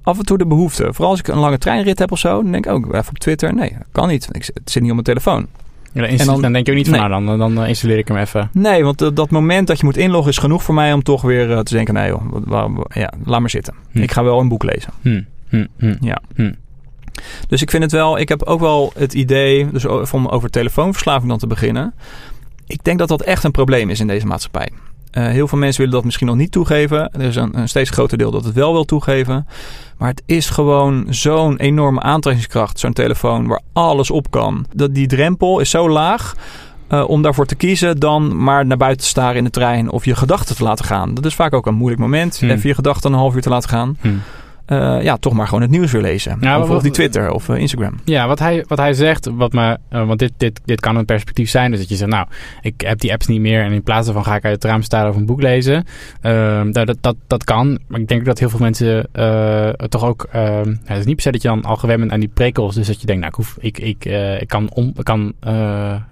af 0.04 0.18
en 0.18 0.26
toe 0.26 0.38
de 0.38 0.46
behoefte. 0.46 0.94
Vooral 0.94 1.10
als 1.10 1.20
ik 1.20 1.28
een 1.28 1.38
lange 1.38 1.58
treinrit 1.58 2.00
heb 2.00 2.12
of 2.12 2.20
zo. 2.20 2.42
Dan 2.42 2.52
denk 2.52 2.66
ik 2.66 2.72
ook 2.72 2.94
even 2.94 3.10
op 3.10 3.20
Twitter. 3.20 3.54
Nee, 3.54 3.78
kan 3.92 4.08
niet. 4.08 4.28
Ik, 4.32 4.50
het 4.54 4.72
zit 4.72 4.82
niet 4.82 4.92
op 4.92 5.06
mijn 5.06 5.18
telefoon. 5.18 5.48
Ja, 5.94 6.06
en 6.06 6.26
dan, 6.26 6.42
dan, 6.42 6.54
denk 6.54 6.66
je 6.66 6.72
ook 6.72 6.78
niet 6.78 6.90
van, 6.90 7.10
nou, 7.10 7.26
dan, 7.26 7.38
dan 7.38 7.66
installeer 7.66 7.98
ik 7.98 8.08
hem 8.08 8.18
even. 8.18 8.50
Nee, 8.54 8.84
want 8.84 9.16
dat 9.16 9.30
moment 9.30 9.68
dat 9.68 9.80
je 9.80 9.86
moet 9.86 9.98
inloggen 9.98 10.32
is 10.32 10.38
genoeg 10.38 10.64
voor 10.64 10.76
mij 10.76 10.94
om 10.94 11.04
toch 11.04 11.22
weer 11.22 11.50
uh, 11.50 11.60
te 11.60 11.74
denken, 11.74 11.94
nee 11.94 12.08
joh, 12.08 12.78
ja, 12.94 13.14
laat 13.24 13.40
maar 13.40 13.50
zitten. 13.50 13.74
Hm. 13.92 14.02
Ik 14.02 14.12
ga 14.12 14.24
wel 14.24 14.40
een 14.40 14.48
boek 14.48 14.64
lezen. 14.64 14.94
Hm. 15.02 15.22
Hm. 15.50 15.66
hm. 15.78 15.96
Ja. 16.00 16.22
Hm. 16.36 16.52
Dus 17.48 17.62
ik 17.62 17.70
vind 17.70 17.84
het 17.84 17.92
wel, 17.92 18.18
ik 18.18 18.30
heb 18.30 18.44
ook 18.44 18.60
wel 18.60 18.92
het 18.98 19.14
idee, 19.14 19.72
dus 19.72 19.86
om 20.12 20.28
over 20.28 20.50
telefoonverslaving 20.50 21.30
dan 21.30 21.40
te 21.40 21.48
beginnen. 21.48 21.94
Ik 22.68 22.84
denk 22.84 23.00
dat 23.00 23.08
dat 23.08 23.22
echt 23.22 23.44
een 23.44 23.52
probleem 23.52 23.90
is 23.90 24.00
in 24.00 24.08
deze 24.08 24.26
maatschappij. 24.26 24.70
Uh, 25.12 25.26
heel 25.28 25.48
veel 25.48 25.58
mensen 25.58 25.78
willen 25.78 25.96
dat 25.96 26.06
misschien 26.06 26.28
nog 26.28 26.36
niet 26.36 26.52
toegeven. 26.52 27.12
Er 27.14 27.22
is 27.22 27.36
een, 27.36 27.58
een, 27.58 27.70
steeds 27.70 27.90
groter 27.90 28.18
deel 28.18 28.32
dat 28.32 28.44
het 28.44 28.54
wel 28.54 28.74
wil 28.74 28.86
toegeven. 28.86 29.48
Maar 29.98 30.10
het 30.10 30.24
is 30.26 30.50
gewoon 30.50 31.06
zo'n 31.10 31.58
enorme 31.58 32.02
aantrekkingskracht, 32.02 32.80
zo'n 32.80 32.94
telefoon, 32.94 33.48
waar 33.48 33.62
alles 33.74 34.12
op 34.12 34.32
kan. 34.32 34.66
Dat 34.76 34.94
die 34.94 35.08
drempel 35.08 35.60
is 35.60 35.70
zo 35.70 35.90
laag. 35.90 36.36
Uh, 36.90 37.10
om 37.10 37.22
daarvoor 37.22 37.46
te 37.46 37.56
kiezen 37.56 38.00
dan 38.00 38.44
maar 38.44 38.66
naar 38.66 38.78
buiten 38.78 39.04
te 39.04 39.10
staren 39.10 39.36
in 39.36 39.44
de 39.44 39.50
trein 39.50 39.92
of 39.92 40.06
je 40.06 40.16
gedachten 40.16 40.56
te 40.56 40.64
laten 40.64 40.86
gaan. 40.86 41.14
Dat 41.14 41.26
is 41.26 41.36
vaak 41.36 41.54
ook 41.54 41.66
een 41.66 41.76
moeilijk 41.76 42.02
moment. 42.02 42.40
Hmm. 42.40 42.50
Even 42.50 42.70
je 42.70 42.76
gedachten 42.76 43.12
een 43.12 43.20
half 43.20 43.36
uur 43.36 43.42
te 43.42 43.50
laten 43.50 43.70
gaan. 43.70 43.98
Hmm. 44.02 44.22
Uh, 44.72 45.02
ja, 45.02 45.18
toch 45.18 45.34
maar 45.34 45.46
gewoon 45.46 45.62
het 45.62 45.72
nieuws 45.72 45.92
weer 45.92 46.02
lezen. 46.02 46.38
Ja, 46.42 46.62
of, 46.62 46.70
of 46.70 46.82
die 46.82 46.92
Twitter 46.92 47.32
of 47.32 47.48
uh, 47.48 47.58
Instagram. 47.58 48.00
Ja, 48.06 48.28
wat 48.28 48.40
hij, 48.40 48.66
wat 48.68 48.78
hij 48.78 48.94
zegt, 48.94 49.30
wat 49.34 49.54
me, 49.54 49.78
uh, 49.94 50.08
want 50.08 50.20
dit, 50.20 50.32
dit, 50.38 50.62
dit 50.66 50.80
kan 50.80 50.96
een 50.96 51.06
perspectief 51.06 51.50
zijn. 51.50 51.72
Dus 51.72 51.80
dat 51.80 51.90
je 51.90 51.96
zegt, 51.96 52.10
nou, 52.10 52.28
ik 52.62 52.82
heb 52.82 53.00
die 53.00 53.12
apps 53.12 53.28
niet 53.28 53.40
meer. 53.42 53.64
En 53.64 53.72
in 53.72 53.84
plaats 53.84 54.06
daarvan 54.06 54.24
ga 54.24 54.36
ik 54.36 54.46
uit 54.46 54.54
het 54.54 54.64
raam 54.64 54.82
staan 54.82 55.10
of 55.10 55.16
een 55.16 55.26
boek 55.26 55.42
lezen. 55.42 55.86
Ehm, 56.22 56.72
dat, 56.72 56.98
dat, 57.02 57.16
dat 57.28 57.44
kan. 57.44 57.80
Maar 57.88 58.00
ik 58.00 58.08
denk 58.08 58.26
dat 58.26 58.40
heel 58.40 58.50
veel 58.50 58.60
mensen 58.60 59.10
toch 59.90 60.04
ook... 60.04 60.28
Ehm, 60.32 60.76
het 60.84 60.98
is 60.98 61.06
niet 61.06 61.16
per 61.16 61.24
se 61.24 61.32
dat 61.32 61.42
je 61.42 61.48
dan 61.48 61.64
al 61.64 61.76
gewend 61.76 62.00
bent 62.00 62.12
aan 62.12 62.20
die 62.20 62.32
prikkels. 62.34 62.76
Dus 62.76 62.88
dat 62.88 63.02
je 63.02 63.06
denkt, 63.06 63.22
nou, 63.22 63.34
ik, 63.34 63.38
hoef, 63.38 63.58
ik, 63.60 63.80
ik, 63.80 64.06
ik, 64.42 64.48
kan, 64.48 64.70
om, 64.74 64.94
ik, 64.98 65.04
kan, 65.04 65.34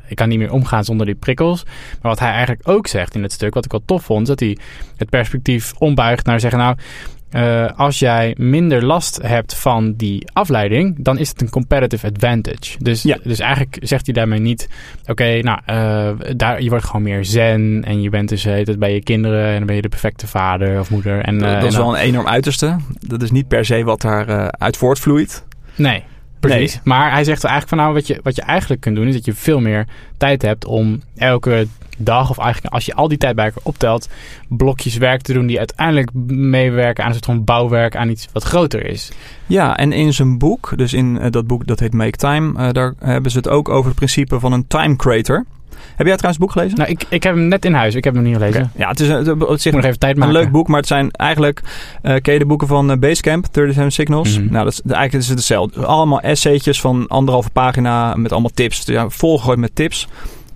ik 0.07 0.15
kan 0.15 0.29
niet 0.29 0.39
meer 0.39 0.53
omgaan 0.53 0.83
zonder 0.83 1.05
die 1.05 1.15
prikkels. 1.15 1.63
Maar 1.63 2.12
wat 2.12 2.19
hij 2.19 2.31
eigenlijk 2.31 2.67
ook 2.67 2.88
zegt 2.88 3.15
in 3.15 3.23
het 3.23 3.31
stuk, 3.31 3.53
wat 3.53 3.65
ik 3.65 3.71
wel 3.71 3.81
tof 3.85 4.03
vond... 4.03 4.21
is 4.21 4.27
dat 4.27 4.39
hij 4.39 4.57
het 4.97 5.09
perspectief 5.09 5.73
ombuigt 5.77 6.25
naar 6.25 6.39
zeggen, 6.39 6.59
nou... 6.59 6.75
Uh, 7.31 7.69
als 7.75 7.99
jij 7.99 8.35
minder 8.37 8.85
last 8.85 9.19
hebt 9.21 9.55
van 9.55 9.93
die 9.93 10.27
afleiding, 10.33 10.95
dan 10.97 11.17
is 11.17 11.29
het 11.29 11.41
een 11.41 11.49
competitive 11.49 12.07
advantage. 12.07 12.77
Dus, 12.79 13.01
ja. 13.03 13.17
dus 13.23 13.39
eigenlijk 13.39 13.77
zegt 13.81 14.05
hij 14.05 14.13
daarmee 14.13 14.39
niet: 14.39 14.69
oké, 15.05 15.39
nou, 15.41 15.59
uh, 15.69 16.35
daar, 16.35 16.61
je 16.61 16.69
wordt 16.69 16.85
gewoon 16.85 17.01
meer 17.01 17.25
zen 17.25 17.83
en 17.85 18.01
je 18.01 18.09
bent 18.09 18.29
dus 18.29 18.43
het 18.43 18.79
bij 18.79 18.93
je 18.93 19.03
kinderen 19.03 19.45
en 19.45 19.57
dan 19.57 19.65
ben 19.65 19.75
je 19.75 19.81
de 19.81 19.89
perfecte 19.89 20.27
vader 20.27 20.79
of 20.79 20.89
moeder. 20.89 21.21
En, 21.21 21.35
uh, 21.35 21.53
dat 21.53 21.63
is 21.63 21.75
wel 21.75 21.95
een 21.95 22.01
enorm 22.01 22.27
uiterste. 22.27 22.75
Dat 22.99 23.21
is 23.21 23.31
niet 23.31 23.47
per 23.47 23.65
se 23.65 23.83
wat 23.83 24.01
daar 24.01 24.51
uit 24.51 24.77
voortvloeit. 24.77 25.43
Nee. 25.75 26.03
Precies. 26.39 26.80
Maar 26.83 27.12
hij 27.12 27.24
zegt 27.24 27.44
eigenlijk 27.44 27.69
van 27.69 27.77
nou, 27.77 27.94
wat 27.94 28.07
je, 28.07 28.19
wat 28.24 28.36
je 28.36 28.41
eigenlijk 28.41 28.81
kunt 28.81 28.95
doen, 28.95 29.07
is 29.07 29.13
dat 29.13 29.25
je 29.25 29.33
veel 29.33 29.59
meer 29.59 29.88
tijd 30.18 30.41
hebt 30.41 30.65
om 30.65 31.01
elke 31.18 31.68
dag, 31.97 32.30
of 32.30 32.38
eigenlijk 32.38 32.74
als 32.74 32.86
je 32.86 32.94
al 32.94 33.07
die 33.07 33.18
tijd 33.18 33.36
bij 33.36 33.45
elkaar 33.45 33.63
optelt, 33.63 34.09
blokjes 34.47 34.97
werk 34.97 35.21
te 35.21 35.33
doen 35.33 35.45
die 35.45 35.57
uiteindelijk 35.57 36.13
meewerken 36.27 37.03
aan 37.03 37.09
een 37.09 37.15
soort 37.15 37.25
van 37.25 37.44
bouwwerk 37.44 37.95
aan 37.95 38.09
iets 38.09 38.27
wat 38.31 38.44
groter 38.44 38.86
is. 38.86 39.12
Ja, 39.47 39.77
en 39.77 39.91
in 39.91 40.13
zijn 40.13 40.38
boek, 40.38 40.74
dus 40.75 40.94
in 40.94 41.15
uh, 41.15 41.25
dat 41.30 41.47
boek 41.47 41.68
dat 41.68 41.80
heet 41.80 41.94
Make 41.94 42.18
Time, 42.18 42.59
uh, 42.59 42.71
daar 42.71 42.94
hebben 43.00 43.31
ze 43.31 43.38
het 43.38 43.50
ook 43.50 43.69
over 43.69 43.88
het 43.88 43.95
principe 43.95 44.39
van 44.39 44.51
een 44.51 44.68
time 44.68 44.95
creator. 44.95 45.45
Heb 45.95 46.07
jij 46.07 46.17
trouwens 46.17 46.27
het 46.27 46.39
boek 46.39 46.51
gelezen? 46.51 46.77
Nou, 46.77 46.89
ik, 46.89 47.03
ik 47.09 47.23
heb 47.23 47.35
hem 47.35 47.47
net 47.47 47.65
in 47.65 47.73
huis. 47.73 47.95
Ik 47.95 48.03
heb 48.03 48.13
hem 48.13 48.23
nog 48.23 48.31
niet 48.31 48.41
gelezen. 48.41 48.61
Okay. 48.61 48.81
Ja, 48.81 48.89
het 48.89 48.99
is 48.99 49.07
een, 49.07 49.39
het, 49.39 49.61
zich 49.61 49.73
nog 49.73 49.83
even 49.83 49.99
tijd 49.99 50.17
maken. 50.17 50.35
Een 50.35 50.41
leuk 50.41 50.51
boek, 50.51 50.67
maar 50.67 50.79
het 50.79 50.88
zijn 50.88 51.12
eigenlijk... 51.12 51.62
Uh, 52.03 52.15
ken 52.21 52.33
je 52.33 52.39
de 52.39 52.45
boeken 52.45 52.67
van 52.67 52.91
uh, 52.91 52.98
Basecamp, 52.98 53.45
37 53.51 53.93
Signals? 53.93 54.38
Mm 54.38 54.43
-hmm. 54.43 54.51
Nou, 54.51 54.63
dat 54.63 54.74
is, 54.74 54.81
eigenlijk 54.81 55.24
is 55.24 55.27
het 55.29 55.38
hetzelfde. 55.38 55.86
Allemaal 55.86 56.19
essaytjes 56.19 56.81
van 56.81 57.07
anderhalve 57.07 57.50
pagina 57.50 58.15
met 58.15 58.31
allemaal 58.31 58.51
tips. 58.53 58.86
Ja, 58.86 59.09
volgegooid 59.09 59.59
met 59.59 59.75
tips. 59.75 60.07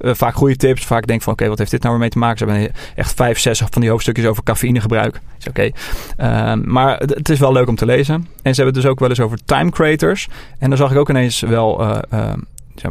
Uh, 0.02 0.14
vaak 0.14 0.36
goede 0.36 0.56
tips. 0.56 0.86
Vaak 0.86 1.08
denk 1.08 1.22
van, 1.22 1.34
oké, 1.34 1.48
wat 1.48 1.58
heeft 1.58 1.72
dit 1.72 1.82
nou 1.82 1.94
weer 1.94 2.02
mee 2.02 2.12
te 2.12 2.18
maken? 2.18 2.38
Ze 2.38 2.46
hebben 2.46 2.72
echt 2.96 3.14
vijf, 3.14 3.40
zes 3.40 3.64
van 3.70 3.82
die 3.82 3.90
hoofdstukjes 3.90 4.26
over 4.26 4.44
cafeïnegebruik. 4.44 5.22
Is 5.40 5.48
oké. 5.48 5.72
Okay. 6.18 6.56
Uh, 6.58 6.66
maar 6.66 6.98
het 7.00 7.30
is 7.30 7.40
wel 7.40 7.52
leuk 7.52 7.68
om 7.68 7.76
te 7.76 7.86
lezen. 7.86 8.16
En 8.16 8.56
ze 8.56 8.62
hebben 8.62 8.66
het 8.66 8.84
dus 8.84 8.86
ook 8.86 9.00
wel 9.00 9.10
eens 9.10 9.20
over 9.20 9.38
time 9.46 9.70
creators. 9.70 10.28
En 10.60 10.70
dan 10.70 10.78
zag 10.78 10.92
ik 10.92 10.98
ook 10.98 11.10
ineens 11.10 11.40
wel... 11.40 11.82
Uh, 11.82 12.34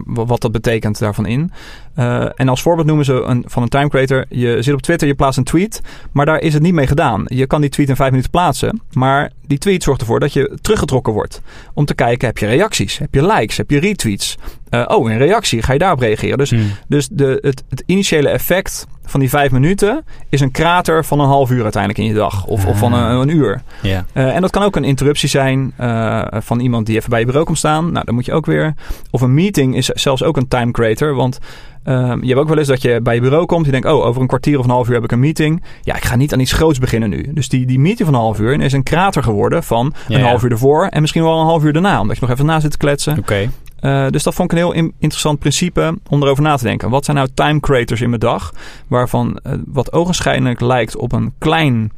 wat 0.04 0.40
dat 0.40 0.52
betekent 0.52 0.98
daarvan 0.98 1.26
in. 1.26 1.50
Uh, 1.98 2.28
en 2.34 2.48
als 2.48 2.62
voorbeeld 2.62 2.86
noemen 2.86 3.04
ze 3.04 3.12
een, 3.12 3.44
van 3.46 3.62
een 3.62 3.68
time 3.68 3.88
creator. 3.88 4.24
Je 4.28 4.62
zit 4.62 4.74
op 4.74 4.82
Twitter, 4.82 5.08
je 5.08 5.14
plaatst 5.14 5.38
een 5.38 5.44
tweet. 5.44 5.80
Maar 6.12 6.26
daar 6.26 6.40
is 6.40 6.54
het 6.54 6.62
niet 6.62 6.74
mee 6.74 6.86
gedaan. 6.86 7.24
Je 7.26 7.46
kan 7.46 7.60
die 7.60 7.70
tweet 7.70 7.88
in 7.88 7.96
vijf 7.96 8.10
minuten 8.10 8.30
plaatsen. 8.30 8.80
Maar 8.92 9.32
die 9.46 9.58
tweet 9.58 9.82
zorgt 9.82 10.00
ervoor 10.00 10.20
dat 10.20 10.32
je 10.32 10.58
teruggetrokken 10.60 11.12
wordt. 11.12 11.40
Om 11.74 11.84
te 11.84 11.94
kijken, 11.94 12.26
heb 12.26 12.38
je 12.38 12.46
reacties? 12.46 12.98
Heb 12.98 13.14
je 13.14 13.26
likes? 13.26 13.56
Heb 13.56 13.70
je 13.70 13.78
retweets? 13.78 14.36
Uh, 14.74 14.84
oh, 14.86 15.10
een 15.10 15.18
reactie. 15.18 15.62
Ga 15.62 15.72
je 15.72 15.78
daarop 15.78 16.00
reageren? 16.00 16.38
Dus, 16.38 16.50
hmm. 16.50 16.70
dus 16.88 17.08
de, 17.10 17.38
het, 17.40 17.64
het, 17.68 17.82
initiële 17.86 18.28
effect 18.28 18.86
van 19.04 19.20
die 19.20 19.28
vijf 19.28 19.50
minuten 19.50 20.04
is 20.28 20.40
een 20.40 20.50
krater 20.50 21.04
van 21.04 21.20
een 21.20 21.26
half 21.26 21.50
uur 21.50 21.62
uiteindelijk 21.62 22.02
in 22.02 22.08
je 22.08 22.14
dag. 22.14 22.46
Of, 22.46 22.66
of 22.66 22.78
van 22.78 22.92
een, 22.92 23.20
een 23.20 23.28
uur. 23.28 23.62
Yeah. 23.82 24.02
Uh, 24.14 24.34
en 24.34 24.40
dat 24.40 24.50
kan 24.50 24.62
ook 24.62 24.76
een 24.76 24.84
interruptie 24.84 25.28
zijn 25.28 25.72
uh, 25.80 26.24
van 26.30 26.60
iemand 26.60 26.86
die 26.86 26.96
even 26.96 27.10
bij 27.10 27.18
je 27.18 27.24
bureau 27.24 27.46
komt 27.46 27.58
staan. 27.58 27.92
Nou, 27.92 28.04
dan 28.04 28.14
moet 28.14 28.24
je 28.24 28.32
ook 28.32 28.46
weer. 28.46 28.74
Of 29.10 29.20
een 29.20 29.34
meeting 29.34 29.76
is 29.76 29.86
zelfs 29.86 30.22
ook 30.22 30.36
een 30.36 30.48
time 30.48 30.70
creator. 30.70 31.14
Want 31.14 31.38
Um, 31.84 32.22
je 32.22 32.28
hebt 32.28 32.40
ook 32.40 32.48
wel 32.48 32.58
eens 32.58 32.68
dat 32.68 32.82
je 32.82 33.00
bij 33.02 33.14
je 33.14 33.20
bureau 33.20 33.46
komt. 33.46 33.64
Je 33.64 33.70
denkt, 33.70 33.86
oh, 33.86 34.06
over 34.06 34.20
een 34.20 34.26
kwartier 34.26 34.58
of 34.58 34.64
een 34.64 34.70
half 34.70 34.88
uur 34.88 34.94
heb 34.94 35.04
ik 35.04 35.12
een 35.12 35.20
meeting. 35.20 35.62
Ja, 35.82 35.96
ik 35.96 36.04
ga 36.04 36.16
niet 36.16 36.32
aan 36.32 36.40
iets 36.40 36.52
groots 36.52 36.78
beginnen 36.78 37.10
nu. 37.10 37.32
Dus 37.32 37.48
die, 37.48 37.66
die 37.66 37.78
meeting 37.78 38.08
van 38.08 38.16
een 38.16 38.24
half 38.24 38.40
uur 38.40 38.60
is 38.60 38.72
een 38.72 38.82
krater 38.82 39.22
geworden 39.22 39.62
van 39.62 39.94
een 40.08 40.20
half 40.20 40.42
uur 40.42 40.50
ervoor. 40.50 40.86
En 40.86 41.00
misschien 41.00 41.22
wel 41.22 41.40
een 41.40 41.46
half 41.46 41.64
uur 41.64 41.72
daarna. 41.72 42.00
Omdat 42.00 42.16
je 42.16 42.22
nog 42.22 42.30
even 42.30 42.46
na 42.46 42.60
zit 42.60 42.70
te 42.70 42.76
kletsen. 42.76 43.18
Oké. 43.18 43.48
Uh, 43.82 44.08
dus 44.08 44.22
dat 44.22 44.34
vond 44.34 44.52
ik 44.52 44.58
een 44.58 44.64
heel 44.64 44.74
in 44.74 44.92
interessant 44.98 45.38
principe 45.38 45.98
om 46.08 46.22
erover 46.22 46.42
na 46.42 46.56
te 46.56 46.64
denken. 46.64 46.90
Wat 46.90 47.04
zijn 47.04 47.16
nou 47.16 47.28
time 47.34 47.60
creators 47.60 48.00
in 48.00 48.08
mijn 48.08 48.20
dag? 48.20 48.52
Waarvan 48.86 49.40
uh, 49.46 49.52
wat 49.66 49.92
ogenschijnlijk 49.92 50.60
lijkt 50.60 50.96
op 50.96 51.12
een 51.12 51.32
klein 51.38 51.92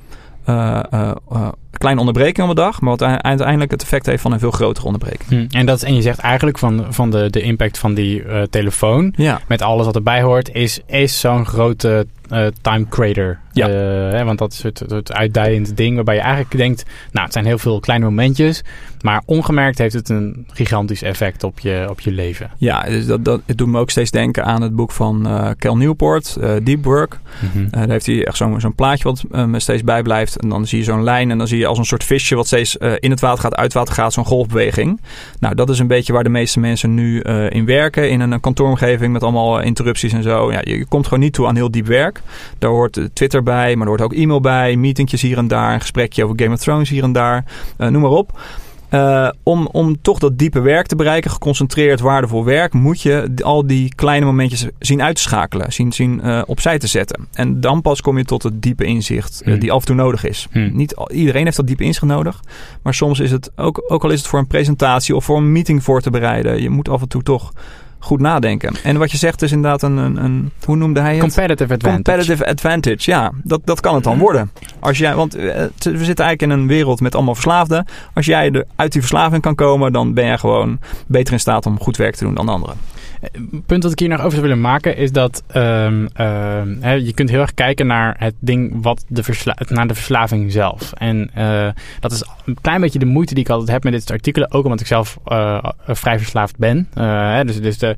uh, 0.49 0.81
uh, 0.93 1.49
kleine 1.71 2.01
onderbreking 2.01 2.43
op 2.43 2.49
een 2.49 2.65
dag, 2.65 2.81
maar 2.81 2.97
wat 2.97 3.03
uiteindelijk 3.03 3.71
het 3.71 3.83
effect 3.83 4.07
heeft 4.07 4.23
van 4.23 4.33
een 4.33 4.39
veel 4.39 4.51
grotere 4.51 4.87
onderbreking. 4.87 5.29
Hm. 5.29 5.57
En, 5.57 5.67
dat, 5.67 5.83
en 5.83 5.95
je 5.95 6.03
zegt 6.03 6.19
eigenlijk 6.19 6.59
van, 6.59 6.87
van 6.89 7.11
de, 7.11 7.31
de 7.31 7.41
impact 7.41 7.79
van 7.79 7.95
die 7.95 8.25
telefoon, 8.51 9.13
ja. 9.17 9.41
met 9.49 9.63
alles 9.63 9.87
wat 9.87 9.95
erbij 9.95 10.23
hoort, 10.23 10.55
is, 10.55 10.81
is 10.87 11.21
zo'n 11.21 11.47
grote 11.47 12.07
time 12.63 12.89
creator. 12.89 13.39
Ja. 13.55 13.69
Hè, 13.69 14.25
want 14.25 14.39
dat 14.39 14.53
is 14.53 14.63
het, 14.63 14.79
het 14.89 15.13
uitdijend 15.13 15.77
ding 15.77 15.95
waarbij 15.95 16.15
je 16.15 16.21
eigenlijk 16.21 16.57
denkt, 16.57 16.85
nou 17.13 17.25
het 17.25 17.33
zijn 17.33 17.45
heel 17.45 17.59
veel 17.59 17.81
kleine 17.81 18.05
momentjes, 18.05 18.63
maar 19.01 19.23
ongemerkt 19.27 19.79
heeft 19.79 19.95
het 19.95 20.09
een 20.09 20.47
gigantisch 20.53 21.03
effect 21.03 21.45
op 21.45 21.59
je, 21.59 21.87
op 21.91 22.01
je 22.01 22.11
leven. 22.11 22.51
Ja, 22.57 22.83
dus 22.83 23.07
dat, 23.07 23.25
dat 23.25 23.41
het 23.47 23.59
doet 23.59 23.69
me 23.69 23.79
ook 23.79 23.91
steeds 23.91 24.11
denken 24.11 24.45
aan 24.45 24.63
het 24.63 24.77
boek 24.77 24.93
van 24.93 25.27
uh, 25.27 25.51
Cal 25.59 25.77
Newport, 25.77 26.37
Deep 26.63 26.85
Work. 26.85 27.19
Mm-hmm. 27.41 27.71
daar 27.71 27.89
heeft 27.89 28.07
hij 28.07 28.27
echt 28.27 28.37
zo'n 28.37 28.61
zo'n 28.61 28.75
plaatje 28.75 29.05
wat 29.05 29.47
me 29.47 29.61
steeds 29.61 29.85
bijblijft 29.85 30.37
en 30.37 30.49
dan 30.49 30.67
zie 30.67 30.79
je 30.79 30.85
zo'n 30.85 31.03
lijn 31.03 31.31
en 31.31 31.39
dan 31.39 31.49
zie 31.49 31.59
je 31.59 31.67
als 31.67 31.79
een 31.79 31.85
soort 31.85 32.05
visje 32.05 32.35
wat 32.35 32.47
steeds 32.47 32.77
in 32.77 33.11
het 33.11 33.21
water 33.21 33.41
gaat, 33.41 33.55
uit 33.55 33.65
het 33.65 33.75
water 33.75 33.95
gaat, 33.95 34.13
zo'n 34.13 34.25
golfbeweging. 34.25 35.01
Nou, 35.41 35.55
dat 35.55 35.71
is 35.71 35.79
een 35.79 35.87
beetje 35.87 36.13
waar 36.13 36.23
de 36.23 36.29
meeste 36.29 36.61
mensen 36.61 36.95
nu 36.95 37.21
in 37.49 37.65
werken. 37.65 38.11
In 38.11 38.21
een 38.21 38.41
kantooromgeving 38.41 39.13
met 39.13 39.23
allemaal 39.23 39.61
interrupties 39.61 40.13
en 40.13 40.23
zo. 40.23 40.53
Ja, 40.53 40.61
je 40.63 40.87
komt 40.87 41.05
gewoon 41.05 41.21
niet 41.23 41.33
toe 41.33 41.47
aan 41.47 41.57
heel 41.57 41.71
diep 41.71 41.87
werk. 41.87 42.21
Daar 42.59 42.71
hoort 42.71 43.09
Twitter 43.13 43.43
maar 43.45 43.81
er 43.81 43.87
hoort 43.87 44.01
ook 44.01 44.15
e-mail 44.15 44.41
bij, 44.41 44.77
meetingjes 44.77 45.23
hier 45.23 45.39
en 45.39 45.49
daar, 45.49 45.75
een 45.75 45.81
gesprekje 45.81 46.25
over 46.25 46.39
Game 46.39 46.55
of 46.55 46.61
Thrones 46.61 46.89
hier 46.89 47.03
en 47.03 47.13
daar. 47.13 47.45
Uh, 47.79 47.89
noem 47.89 48.03
maar 48.03 48.11
op. 48.11 48.33
Uh, 48.91 49.29
om, 49.43 49.69
om 49.73 50.03
toch 50.03 50.19
dat 50.19 50.39
diepe 50.39 50.61
werk 50.61 50.87
te 50.87 50.97
bereiken, 50.97 51.31
geconcentreerd 51.31 52.01
waardevol 52.01 52.45
werk, 52.45 52.73
moet 52.73 53.03
je 53.03 53.31
al 53.43 53.67
die 53.67 53.95
kleine 53.95 54.27
momentjes 54.27 54.67
zien 54.79 55.03
uit 55.03 55.17
te 55.17 55.23
schakelen, 55.23 55.73
zien, 55.73 55.93
zien 55.93 56.21
uh, 56.25 56.43
opzij 56.47 56.79
te 56.79 56.87
zetten. 56.87 57.29
En 57.33 57.61
dan 57.61 57.81
pas 57.81 58.01
kom 58.01 58.19
je 58.19 58.25
tot 58.25 58.43
het 58.43 58.63
diepe 58.63 58.85
inzicht 58.85 59.41
uh, 59.41 59.49
Hmm. 59.49 59.59
die 59.59 59.73
af 59.73 59.81
en 59.81 59.87
toe 59.87 59.95
nodig 59.95 60.25
is. 60.25 60.49
Hmm. 60.51 60.71
Niet 60.77 60.95
al, 60.97 61.11
iedereen 61.11 61.45
heeft 61.45 61.57
dat 61.57 61.67
diepe 61.67 61.85
inzicht 61.85 62.07
nodig, 62.07 62.41
maar 62.83 62.95
soms 62.95 63.21
is 63.21 63.31
het 63.31 63.51
ook, 63.57 63.85
ook 63.89 64.05
al 64.05 64.11
is 64.11 64.19
het 64.19 64.29
voor 64.29 64.39
een 64.39 64.47
presentatie 64.47 65.17
of 65.17 65.25
voor 65.25 65.37
een 65.37 65.53
meeting 65.53 65.83
voor 65.83 66.01
te 66.01 66.11
bereiden, 66.11 66.63
je 66.63 66.71
moet 66.71 66.89
af 66.89 67.01
en 67.01 67.09
toe 67.09 67.23
toch 67.23 67.53
goed 68.05 68.21
nadenken. 68.21 68.75
En 68.83 68.99
wat 68.99 69.11
je 69.11 69.17
zegt 69.17 69.43
is 69.43 69.53
inderdaad 69.53 69.83
een, 69.83 69.97
een, 69.97 70.25
een 70.25 70.51
hoe 70.65 70.77
noemde 70.77 71.01
hij 71.01 71.11
het? 71.17 71.21
Competitive 71.21 71.73
advantage. 71.73 72.03
Competitive 72.03 72.47
advantage, 72.47 73.11
ja. 73.11 73.33
Dat, 73.43 73.61
dat 73.65 73.81
kan 73.81 73.95
het 73.95 74.05
dan 74.05 74.19
worden. 74.19 74.51
Als 74.79 74.99
jij, 74.99 75.15
want 75.15 75.37
uh, 75.37 75.43
we 75.43 76.05
zitten 76.05 76.25
eigenlijk 76.25 76.43
in 76.43 76.51
een 76.51 76.67
wereld 76.67 77.01
met 77.01 77.15
allemaal 77.15 77.35
verslaafden. 77.35 77.87
Als 78.15 78.27
jij 78.27 78.51
er 78.51 78.65
uit 78.77 78.93
die 78.93 79.01
verslaving 79.01 79.43
kan 79.43 79.55
komen, 79.55 79.93
dan 79.93 80.15
ben 80.15 80.25
jij 80.25 80.39
gewoon 80.39 80.79
beter 81.07 81.33
in 81.33 81.41
staat 81.41 81.67
om 81.67 81.81
goed 81.81 81.97
werk 81.97 82.15
te 82.15 82.25
doen 82.25 82.35
dan 82.35 82.49
anderen. 82.49 82.77
Het 83.21 83.67
punt 83.67 83.83
dat 83.83 83.93
ik 83.93 83.99
hier 83.99 84.09
nog 84.09 84.19
over 84.19 84.31
zou 84.31 84.43
willen 84.43 84.61
maken 84.61 84.97
is 84.97 85.13
dat 85.13 85.43
um, 85.57 86.09
hè, 86.81 86.93
je 86.93 87.13
kunt 87.15 87.31
heel 87.31 87.41
erg 87.41 87.55
kijken 87.55 87.87
naar 87.87 88.15
het 88.19 88.35
ding 88.39 88.83
wat 88.83 89.05
de 89.09 89.23
naar 89.69 89.87
de 89.87 89.95
verslaving 89.95 90.53
zelf. 90.53 90.93
En 90.93 91.31
uh, 91.39 91.69
dat 92.01 92.13
is 92.13 92.25
een 92.45 92.59
klein 92.61 92.81
beetje 92.81 92.99
de 92.99 93.05
moeite 93.05 93.35
die 93.35 93.45
ik 93.45 93.51
altijd 93.51 93.71
heb 93.71 93.85
met 93.85 93.93
dit 93.93 94.01
soort 94.03 94.13
artikelen. 94.13 94.53
Ook 94.53 94.65
omdat 94.65 94.81
ik 94.81 94.87
zelf 94.87 95.19
uh, 95.27 95.65
vrij 95.87 96.19
verslaafd 96.19 96.57
ben. 96.57 96.89
Uh, 96.99 97.41
dus 97.41 97.61
dus 97.61 97.79
de, 97.79 97.97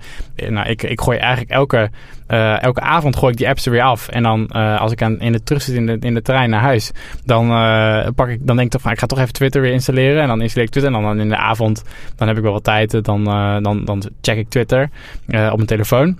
nou, 0.49 0.69
ik, 0.69 0.83
ik 0.83 1.01
gooi 1.01 1.19
eigenlijk 1.19 1.51
elke, 1.51 1.91
uh, 2.28 2.62
elke 2.62 2.80
avond 2.80 3.16
gooi 3.16 3.33
ik 3.33 3.38
die 3.38 3.49
apps 3.49 3.66
er 3.66 3.73
weer 3.73 3.83
af. 3.83 4.09
En 4.09 4.23
dan 4.23 4.50
uh, 4.56 4.80
als 4.80 4.92
ik 4.92 5.02
aan, 5.02 5.21
in 5.21 5.33
de 5.33 5.42
terug 5.42 5.62
zit 5.62 5.75
in 5.75 5.87
de, 5.87 5.97
in 6.00 6.14
de 6.14 6.23
trein 6.23 6.50
naar 6.50 6.61
huis, 6.61 6.92
dan, 7.25 7.50
uh, 7.50 8.06
pak 8.14 8.28
ik, 8.28 8.47
dan 8.47 8.56
denk 8.56 8.66
ik 8.66 8.73
toch 8.73 8.83
van 8.83 8.92
ik 8.92 8.99
ga 8.99 9.06
toch 9.06 9.18
even 9.18 9.33
Twitter 9.33 9.61
weer 9.61 9.73
installeren. 9.73 10.23
En 10.23 10.28
dan 10.28 10.40
installeer 10.40 10.66
ik 10.66 10.73
Twitter. 10.73 10.95
En 10.95 11.02
dan 11.02 11.21
in 11.21 11.28
de 11.28 11.37
avond, 11.37 11.83
dan 12.16 12.28
heb 12.28 12.37
ik 12.37 12.42
wel 12.42 12.52
wat 12.52 12.64
tijd. 12.64 13.04
Dan, 13.04 13.25
dan, 13.62 13.85
dan 13.85 14.02
check 14.21 14.37
ik 14.37 14.49
Twitter 14.49 14.90
op 15.26 15.56
mijn 15.56 15.66
telefoon. 15.66 16.18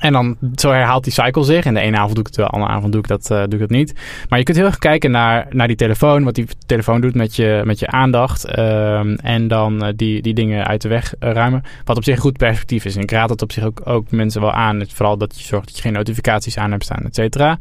En 0.00 0.12
dan 0.12 0.36
zo 0.54 0.70
herhaalt 0.70 1.04
die 1.04 1.12
cycle 1.12 1.44
zich. 1.44 1.64
En 1.64 1.74
de 1.74 1.80
ene 1.80 1.96
avond 1.96 2.14
doe 2.14 2.20
ik 2.20 2.26
het 2.26 2.36
wel, 2.36 2.46
de 2.46 2.52
andere 2.52 2.72
avond 2.72 2.92
doe 2.92 3.00
ik 3.00 3.08
dat, 3.08 3.30
uh, 3.30 3.38
doe 3.38 3.52
ik 3.52 3.58
dat 3.58 3.70
niet. 3.70 3.94
Maar 4.28 4.38
je 4.38 4.44
kunt 4.44 4.56
heel 4.56 4.66
erg 4.66 4.78
kijken 4.78 5.10
naar, 5.10 5.46
naar 5.50 5.66
die 5.66 5.76
telefoon. 5.76 6.24
Wat 6.24 6.34
die 6.34 6.46
telefoon 6.66 7.00
doet 7.00 7.14
met 7.14 7.36
je, 7.36 7.62
met 7.64 7.78
je 7.78 7.86
aandacht. 7.86 8.58
Um, 8.58 9.14
en 9.14 9.48
dan 9.48 9.84
uh, 9.84 9.92
die, 9.96 10.22
die 10.22 10.34
dingen 10.34 10.66
uit 10.66 10.82
de 10.82 10.88
weg 10.88 11.14
uh, 11.20 11.32
ruimen. 11.32 11.62
Wat 11.84 11.96
op 11.96 12.04
zich 12.04 12.14
een 12.14 12.20
goed 12.20 12.36
perspectief 12.36 12.84
is. 12.84 12.96
En 12.96 13.02
ik 13.02 13.10
raad 13.10 13.30
het 13.30 13.42
op 13.42 13.52
zich 13.52 13.64
ook, 13.64 13.80
ook 13.84 14.10
mensen 14.10 14.40
wel 14.40 14.52
aan. 14.52 14.82
Vooral 14.88 15.16
dat 15.16 15.38
je 15.38 15.44
zorgt 15.44 15.66
dat 15.66 15.76
je 15.76 15.82
geen 15.82 15.92
notificaties 15.92 16.58
aan 16.58 16.70
hebt 16.70 16.84
staan, 16.84 17.04
et 17.04 17.14
cetera. 17.14 17.58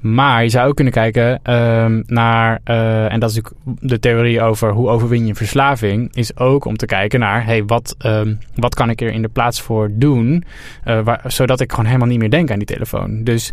Maar 0.00 0.42
je 0.42 0.48
zou 0.48 0.68
ook 0.68 0.74
kunnen 0.74 0.92
kijken 0.92 1.54
um, 1.54 2.02
naar, 2.06 2.60
uh, 2.64 3.12
en 3.12 3.20
dat 3.20 3.30
is 3.30 3.36
natuurlijk 3.36 3.80
de 3.80 3.98
theorie 3.98 4.42
over 4.42 4.72
hoe 4.72 4.88
overwin 4.88 5.26
je 5.26 5.34
verslaving, 5.34 6.14
is 6.14 6.36
ook 6.36 6.64
om 6.64 6.76
te 6.76 6.86
kijken 6.86 7.20
naar, 7.20 7.44
hey, 7.44 7.64
wat, 7.64 7.94
um, 8.06 8.38
wat 8.54 8.74
kan 8.74 8.90
ik 8.90 9.00
er 9.00 9.12
in 9.12 9.22
de 9.22 9.28
plaats 9.28 9.60
voor 9.60 9.90
doen, 9.92 10.44
waar, 10.84 11.24
zodat 11.26 11.60
ik 11.60 11.70
gewoon 11.70 11.86
helemaal 11.86 12.08
niet 12.08 12.18
meer 12.18 12.30
denk 12.30 12.50
aan 12.50 12.58
die 12.58 12.66
telefoon. 12.66 13.24
Dus 13.24 13.52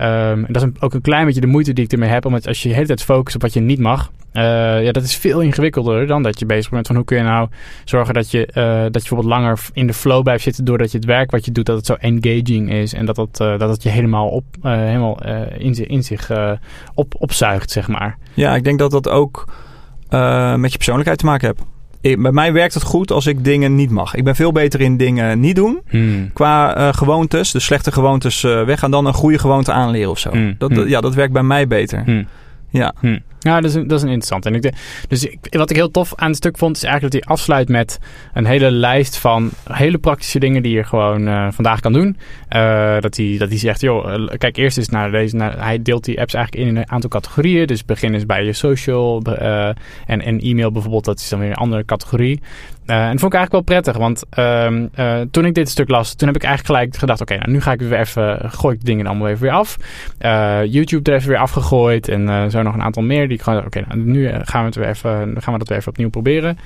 um, 0.00 0.46
dat 0.48 0.62
is 0.62 0.68
ook 0.80 0.94
een 0.94 1.00
klein 1.00 1.26
beetje 1.26 1.40
de 1.40 1.46
moeite 1.46 1.72
die 1.72 1.84
ik 1.84 1.92
ermee 1.92 2.08
heb, 2.08 2.24
omdat 2.24 2.46
als 2.46 2.62
je 2.62 2.68
de 2.68 2.74
hele 2.74 2.86
tijd 2.86 3.02
focust 3.02 3.34
op 3.36 3.42
wat 3.42 3.52
je 3.52 3.60
niet 3.60 3.78
mag, 3.78 4.10
uh, 4.36 4.84
ja, 4.84 4.92
dat 4.92 5.02
is 5.02 5.16
veel 5.16 5.40
ingewikkelder 5.40 6.06
dan 6.06 6.22
dat 6.22 6.38
je 6.38 6.46
bezig 6.46 6.70
bent 6.70 6.86
van 6.86 6.96
hoe 6.96 7.04
kun 7.04 7.16
je 7.16 7.22
nou 7.22 7.48
zorgen 7.84 8.14
dat 8.14 8.30
je, 8.30 8.38
uh, 8.38 8.64
dat 8.64 8.84
je 8.84 8.90
bijvoorbeeld 8.90 9.28
langer 9.28 9.58
in 9.72 9.86
de 9.86 9.92
flow 9.92 10.22
blijft 10.22 10.42
zitten 10.42 10.64
doordat 10.64 10.90
je 10.90 10.96
het 10.96 11.06
werk 11.06 11.30
wat 11.30 11.44
je 11.44 11.52
doet, 11.52 11.66
dat 11.66 11.76
het 11.76 11.86
zo 11.86 11.94
engaging 11.94 12.72
is 12.72 12.92
en 12.92 13.06
dat 13.06 13.16
het, 13.16 13.40
uh, 13.40 13.58
dat 13.58 13.70
het 13.70 13.82
je 13.82 13.88
helemaal, 13.88 14.28
op, 14.28 14.44
helemaal 14.62 15.22
in, 15.58 15.74
in 15.88 16.02
zich 16.02 16.30
op, 16.94 17.14
opzuigt, 17.18 17.70
zeg 17.70 17.88
maar. 17.88 18.18
Ja, 18.34 18.54
ik 18.54 18.64
denk 18.64 18.78
dat 18.78 18.90
dat 18.90 19.08
ook 19.08 19.48
met 20.56 20.70
je 20.70 20.76
persoonlijkheid 20.76 21.18
te 21.18 21.24
maken 21.24 21.46
heeft. 21.46 21.60
Ik, 22.00 22.22
bij 22.22 22.32
mij 22.32 22.52
werkt 22.52 22.74
het 22.74 22.82
goed 22.82 23.10
als 23.10 23.26
ik 23.26 23.44
dingen 23.44 23.74
niet 23.74 23.90
mag. 23.90 24.14
Ik 24.14 24.24
ben 24.24 24.34
veel 24.34 24.52
beter 24.52 24.80
in 24.80 24.96
dingen 24.96 25.40
niet 25.40 25.56
doen. 25.56 25.80
Hmm. 25.88 26.30
Qua 26.32 26.78
uh, 26.78 26.92
gewoontes, 26.92 27.50
de 27.50 27.60
slechte 27.60 27.92
gewoontes 27.92 28.42
uh, 28.42 28.62
weggaan, 28.62 28.90
dan 28.90 29.06
een 29.06 29.14
goede 29.14 29.38
gewoonte 29.38 29.72
aanleren 29.72 30.10
of 30.10 30.18
zo. 30.18 30.30
Hmm. 30.30 30.54
Dat, 30.58 30.74
dat, 30.74 30.88
ja, 30.88 31.00
dat 31.00 31.14
werkt 31.14 31.32
bij 31.32 31.42
mij 31.42 31.66
beter. 31.66 32.02
Hmm. 32.04 32.26
Ja. 32.70 32.94
Ja, 33.46 33.60
dat 33.60 33.70
is, 33.70 33.74
een, 33.74 33.86
dat 33.86 33.98
is 33.98 34.02
een 34.02 34.08
interessant. 34.08 34.46
En 34.46 34.54
ik, 34.54 34.72
dus 35.08 35.24
ik, 35.24 35.38
wat 35.50 35.70
ik 35.70 35.76
heel 35.76 35.90
tof 35.90 36.12
aan 36.16 36.28
het 36.28 36.36
stuk 36.36 36.58
vond, 36.58 36.76
is 36.76 36.82
eigenlijk 36.82 37.12
dat 37.12 37.22
hij 37.22 37.34
afsluit 37.34 37.68
met 37.68 37.98
een 38.34 38.46
hele 38.46 38.70
lijst 38.70 39.16
van 39.16 39.50
hele 39.72 39.98
praktische 39.98 40.38
dingen 40.38 40.62
die 40.62 40.72
je 40.72 40.84
gewoon 40.84 41.28
uh, 41.28 41.48
vandaag 41.50 41.80
kan 41.80 41.92
doen. 41.92 42.16
Uh, 42.50 43.00
dat, 43.00 43.16
hij, 43.16 43.34
dat 43.38 43.48
hij 43.48 43.58
zegt, 43.58 43.80
joh, 43.80 44.28
kijk 44.38 44.56
eerst 44.56 44.78
eens 44.78 44.88
naar 44.88 45.10
deze. 45.10 45.36
Naar, 45.36 45.64
hij 45.64 45.82
deelt 45.82 46.04
die 46.04 46.20
apps 46.20 46.34
eigenlijk 46.34 46.66
in 46.66 46.76
een 46.76 46.90
aantal 46.90 47.10
categorieën. 47.10 47.66
Dus 47.66 47.84
begin 47.84 48.14
eens 48.14 48.26
bij 48.26 48.44
je 48.44 48.52
social 48.52 49.22
en, 50.06 50.22
en 50.22 50.40
e-mail 50.40 50.72
bijvoorbeeld, 50.72 51.04
dat 51.04 51.18
is 51.18 51.28
dan 51.28 51.38
weer 51.38 51.50
een 51.50 51.54
andere 51.54 51.84
categorie. 51.84 52.40
En 52.86 53.10
dat 53.10 53.20
vond 53.20 53.32
ik 53.32 53.38
eigenlijk 53.38 53.52
wel 53.52 53.80
prettig, 53.80 53.96
want 53.96 54.24
uh, 54.38 55.20
toen 55.30 55.44
ik 55.44 55.54
dit 55.54 55.68
stuk 55.68 55.88
las, 55.88 56.14
toen 56.14 56.28
heb 56.28 56.36
ik 56.36 56.42
eigenlijk 56.42 56.74
gelijk 56.74 56.96
gedacht: 56.96 57.20
oké, 57.20 57.36
nou 57.36 57.50
nu 57.50 57.60
ga 57.60 57.72
ik 57.72 57.80
weer 57.80 57.98
even, 57.98 58.50
gooi 58.50 58.74
ik 58.74 58.80
de 58.80 58.86
dingen 58.86 59.06
allemaal 59.06 59.28
even 59.28 59.42
weer 59.42 59.52
af. 59.52 59.76
YouTube 60.68 61.10
er 61.10 61.16
even 61.16 61.28
weer 61.28 61.38
afgegooid 61.38 62.08
en 62.08 62.50
zo 62.50 62.62
nog 62.62 62.74
een 62.74 62.82
aantal 62.82 63.02
meer 63.02 63.28
die 63.28 63.35
ik 63.36 63.42
gewoon, 63.42 63.58
oké, 63.58 63.66
okay, 63.66 63.84
nou, 63.88 64.00
nu 64.00 64.28
gaan 64.28 64.60
we, 64.60 64.66
het 64.66 64.74
weer 64.74 64.88
even, 64.88 65.42
gaan 65.42 65.52
we 65.52 65.58
dat 65.58 65.68
weer 65.68 65.78
even 65.78 65.90
opnieuw 65.90 66.10
proberen. 66.10 66.58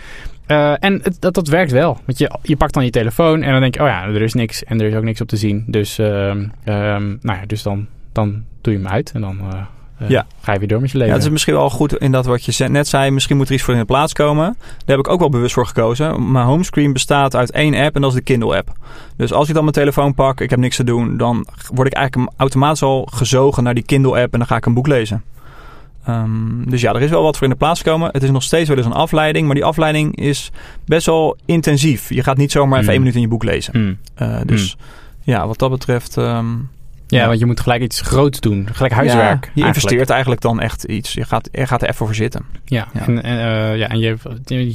Uh, 0.47 0.73
en 0.79 1.01
het, 1.03 1.17
dat, 1.21 1.35
dat 1.35 1.49
werkt 1.49 1.73
wel. 1.73 1.99
Want 2.07 2.19
je, 2.19 2.39
je 2.43 2.57
pakt 2.57 2.75
dan 2.75 2.85
je 2.85 2.91
telefoon 2.91 3.43
en 3.43 3.53
dan 3.53 3.61
denk 3.61 3.75
je: 3.75 3.81
oh 3.81 3.87
ja, 3.87 4.05
er 4.05 4.23
is 4.23 4.35
niks 4.35 4.65
en 4.65 4.81
er 4.81 4.87
is 4.87 4.95
ook 4.95 5.03
niks 5.03 5.21
op 5.21 5.29
te 5.29 5.37
zien. 5.37 5.65
Dus, 5.67 5.99
um, 5.99 6.53
nou 6.65 7.19
ja, 7.23 7.41
dus 7.47 7.63
dan, 7.63 7.87
dan 8.13 8.45
doe 8.61 8.73
je 8.73 8.79
hem 8.79 8.89
uit 8.89 9.13
en 9.15 9.21
dan. 9.21 9.39
Uh, 9.39 10.09
ja. 10.09 10.27
Ga 10.41 10.53
je 10.53 10.59
weer 10.59 10.69
door 10.69 10.81
met 10.81 10.91
je 10.91 10.97
leven. 10.97 11.13
Ja, 11.13 11.19
het 11.19 11.27
is 11.27 11.33
misschien 11.33 11.55
wel 11.55 11.71
goed 11.71 11.97
in 11.97 12.13
dat 12.13 12.27
wat 12.27 12.45
je 12.45 12.69
net 12.69 12.89
zei. 12.89 13.11
Misschien 13.11 13.37
moet 13.37 13.49
er 13.49 13.55
iets 13.55 13.63
voor 13.63 13.75
in 13.75 13.81
de 13.81 13.87
plaats 13.87 14.13
komen. 14.13 14.57
Daar 14.59 14.97
heb 14.97 14.99
ik 14.99 15.09
ook 15.09 15.21
wel 15.21 15.29
bewust 15.29 15.55
voor 15.55 15.67
gekozen. 15.67 16.33
Mijn 16.33 16.47
homescreen 16.47 16.93
bestaat 16.93 17.37
uit 17.37 17.51
één 17.51 17.75
app 17.75 17.95
en 17.95 18.01
dat 18.01 18.11
is 18.11 18.17
de 18.17 18.23
Kindle 18.23 18.57
app. 18.57 18.73
Dus 19.17 19.33
als 19.33 19.49
ik 19.49 19.55
dan 19.55 19.63
mijn 19.63 19.75
telefoon 19.75 20.15
pak, 20.15 20.41
ik 20.41 20.51
heb 20.51 20.59
niks 20.59 20.77
te 20.77 20.85
doen, 20.85 21.17
dan 21.17 21.47
word 21.73 21.87
ik 21.87 21.95
eigenlijk 21.95 22.33
automatisch 22.37 22.83
al 22.83 23.09
gezogen 23.13 23.63
naar 23.63 23.75
die 23.75 23.85
Kindle 23.85 24.23
app 24.23 24.33
en 24.33 24.39
dan 24.39 24.49
ga 24.49 24.57
ik 24.57 24.67
een 24.67 24.75
boek 24.75 24.87
lezen. 24.87 25.23
Um, 26.09 26.71
dus 26.71 26.81
ja, 26.81 26.93
er 26.93 27.03
is 27.03 27.11
wel 27.11 27.23
wat 27.23 27.35
voor 27.37 27.47
in 27.47 27.53
de 27.53 27.59
plaats 27.59 27.81
gekomen. 27.81 28.09
Het 28.13 28.23
is 28.23 28.31
nog 28.31 28.43
steeds 28.43 28.69
wel 28.69 28.77
eens 28.77 28.87
een 28.87 28.93
afleiding, 28.93 29.47
maar 29.47 29.55
die 29.55 29.65
afleiding 29.65 30.17
is 30.17 30.51
best 30.87 31.07
wel 31.07 31.37
intensief. 31.45 32.09
Je 32.09 32.23
gaat 32.23 32.37
niet 32.37 32.51
zomaar 32.53 32.73
even 32.79 32.85
Mm. 32.85 32.91
één 32.91 32.99
minuut 32.99 33.15
in 33.15 33.21
je 33.21 33.29
boek 33.29 33.45
lezen. 33.45 33.81
Mm. 33.81 33.99
Uh, 34.23 34.41
dus 34.47 34.77
ja, 35.23 35.47
wat 35.47 35.59
dat 35.59 35.71
betreft. 35.71 36.17
Um, 36.17 36.69
Ja, 37.11 37.27
want 37.27 37.39
je 37.39 37.47
moet 37.47 37.61
gelijk 37.61 37.83
iets 37.83 38.01
groots 38.01 38.41
doen. 38.41 38.69
Gelijk 38.73 38.93
huiswerk. 38.93 39.21
Ja, 39.23 39.31
je 39.33 39.37
eigenlijk. 39.45 39.67
investeert 39.77 40.11
eigenlijk 40.11 40.41
dan 40.41 40.61
echt 40.61 40.85
iets. 40.85 41.13
Je 41.13 41.25
gaat, 41.25 41.49
je 41.53 41.67
gaat 41.67 41.83
er 41.83 41.89
even 41.89 42.07
voor 42.07 42.15
zitten. 42.15 42.45
Ja, 42.65 42.89
Ja. 42.93 43.01
en, 43.07 43.13
uh, 43.27 43.77
ja, 43.79 43.89
en 43.89 43.99
je, 43.99 44.17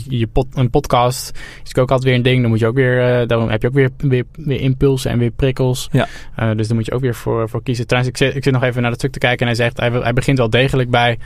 je, 0.10 0.27
een 0.54 0.70
podcast 0.70 1.39
is 1.63 1.75
ook 1.75 1.92
altijd 1.92 2.04
weer 2.04 2.13
een 2.13 2.22
ding. 2.22 2.42
Dan 2.42 2.50
moet 2.50 2.60
je 2.60 2.68
ook 2.68 2.75
weer, 2.75 3.22
uh, 3.22 3.27
dan 3.27 3.51
heb 3.51 3.62
je 3.62 3.68
ook 3.68 3.74
weer, 3.74 3.89
weer, 3.98 4.24
weer 4.36 4.60
impulsen 4.62 5.12
en 5.12 5.18
weer 5.20 5.32
prikkels. 5.32 5.89
Ja. 5.92 6.08
Uh, 6.39 6.50
dus 6.56 6.68
daar 6.68 6.75
moet 6.77 6.86
je 6.86 6.92
ook 6.94 7.01
weer 7.01 7.15
voor, 7.15 7.50
voor 7.50 7.63
kiezen. 7.63 7.88
Trouwens, 7.88 8.13
ik 8.13 8.25
zit, 8.25 8.36
ik 8.36 8.44
zit 8.44 8.54
nog 8.54 8.63
even 8.63 8.82
naar 8.82 8.92
dat 8.92 9.00
stuk 9.00 9.12
te 9.12 9.20
kijken 9.20 9.39
en 9.39 9.46
hij 9.46 9.56
zegt, 9.56 9.80
hij, 9.80 9.89
hij 9.92 10.13
begint 10.13 10.38
wel 10.38 10.50
degelijk 10.50 10.89
bij 10.89 11.18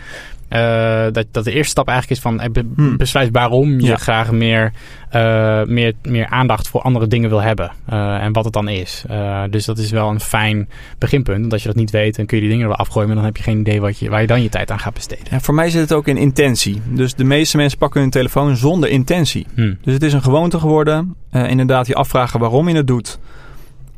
eh, 0.50 1.04
dat, 1.12 1.26
dat 1.32 1.44
de 1.44 1.52
eerste 1.52 1.70
stap 1.70 1.88
eigenlijk 1.88 2.18
is 2.18 2.24
van 2.24 2.40
eh, 2.42 2.50
be- 2.52 2.66
Hmm. 2.76 2.98
besluit 2.98 3.30
waarom 3.32 3.80
je 3.80 3.86
Ja. 3.88 3.96
graag 3.96 4.32
meer, 4.32 4.72
eh, 5.10 5.64
meer, 5.64 5.94
meer 6.04 6.28
aandacht 6.28 6.68
voor 6.70 6.82
andere 6.82 7.08
dingen 7.08 7.30
wil 7.30 7.42
hebben. 7.42 7.72
eh, 7.86 8.24
en 8.24 8.34
wat 8.34 8.44
het 8.44 8.54
dan 8.54 8.68
is. 8.68 9.04
Eh, 9.10 9.44
dus 9.50 9.66
dat 9.66 9.78
is 9.78 9.92
wel 9.92 10.10
een 10.10 10.20
fijn 10.20 10.70
beginpunt. 11.00 11.40
Want 11.40 11.54
als 11.54 11.62
je 11.62 11.68
dat 11.68 11.78
niet 11.78 11.92
weet, 11.92 12.16
dan 12.16 12.26
kun 12.26 12.36
je 12.38 12.42
die 12.44 12.52
dingen 12.52 12.68
er 12.70 12.76
wel 12.76 12.86
afgooien. 12.86 13.08
Maar 13.08 13.18
dan 13.18 13.26
heb 13.26 13.38
je 13.38 13.44
geen 13.44 13.60
idee 13.60 13.82
wat 13.82 14.00
je, 14.00 14.10
waar 14.10 14.22
je 14.22 14.28
dan 14.28 14.42
je 14.42 14.50
tijd 14.50 14.72
aan 14.72 14.80
gaat 14.80 14.94
besteden. 14.94 15.26
Ja, 15.30 15.40
voor 15.40 15.54
mij 15.54 15.70
zit 15.70 15.82
het 15.82 15.94
ook 15.94 16.08
in 16.08 16.18
intentie. 16.18 16.82
Dus 16.90 17.14
de 17.14 17.24
meeste 17.24 17.58
mensen 17.58 17.78
pakken 17.78 18.02
hun 18.02 18.10
telefoon 18.10 18.56
zonder 18.58 18.90
intentie. 18.90 19.48
Hmm. 19.56 19.78
Dus 19.82 19.94
het 19.94 20.04
is 20.04 20.14
een 20.14 20.22
gewoonte 20.22 20.60
geworden. 20.60 21.16
Eh, 21.30 21.50
inderdaad, 21.50 21.88
je 21.88 21.96
afvragen 21.96 22.40
waarom 22.40 22.70
je 22.70 22.76
het 22.76 22.88
doet. 22.88 23.20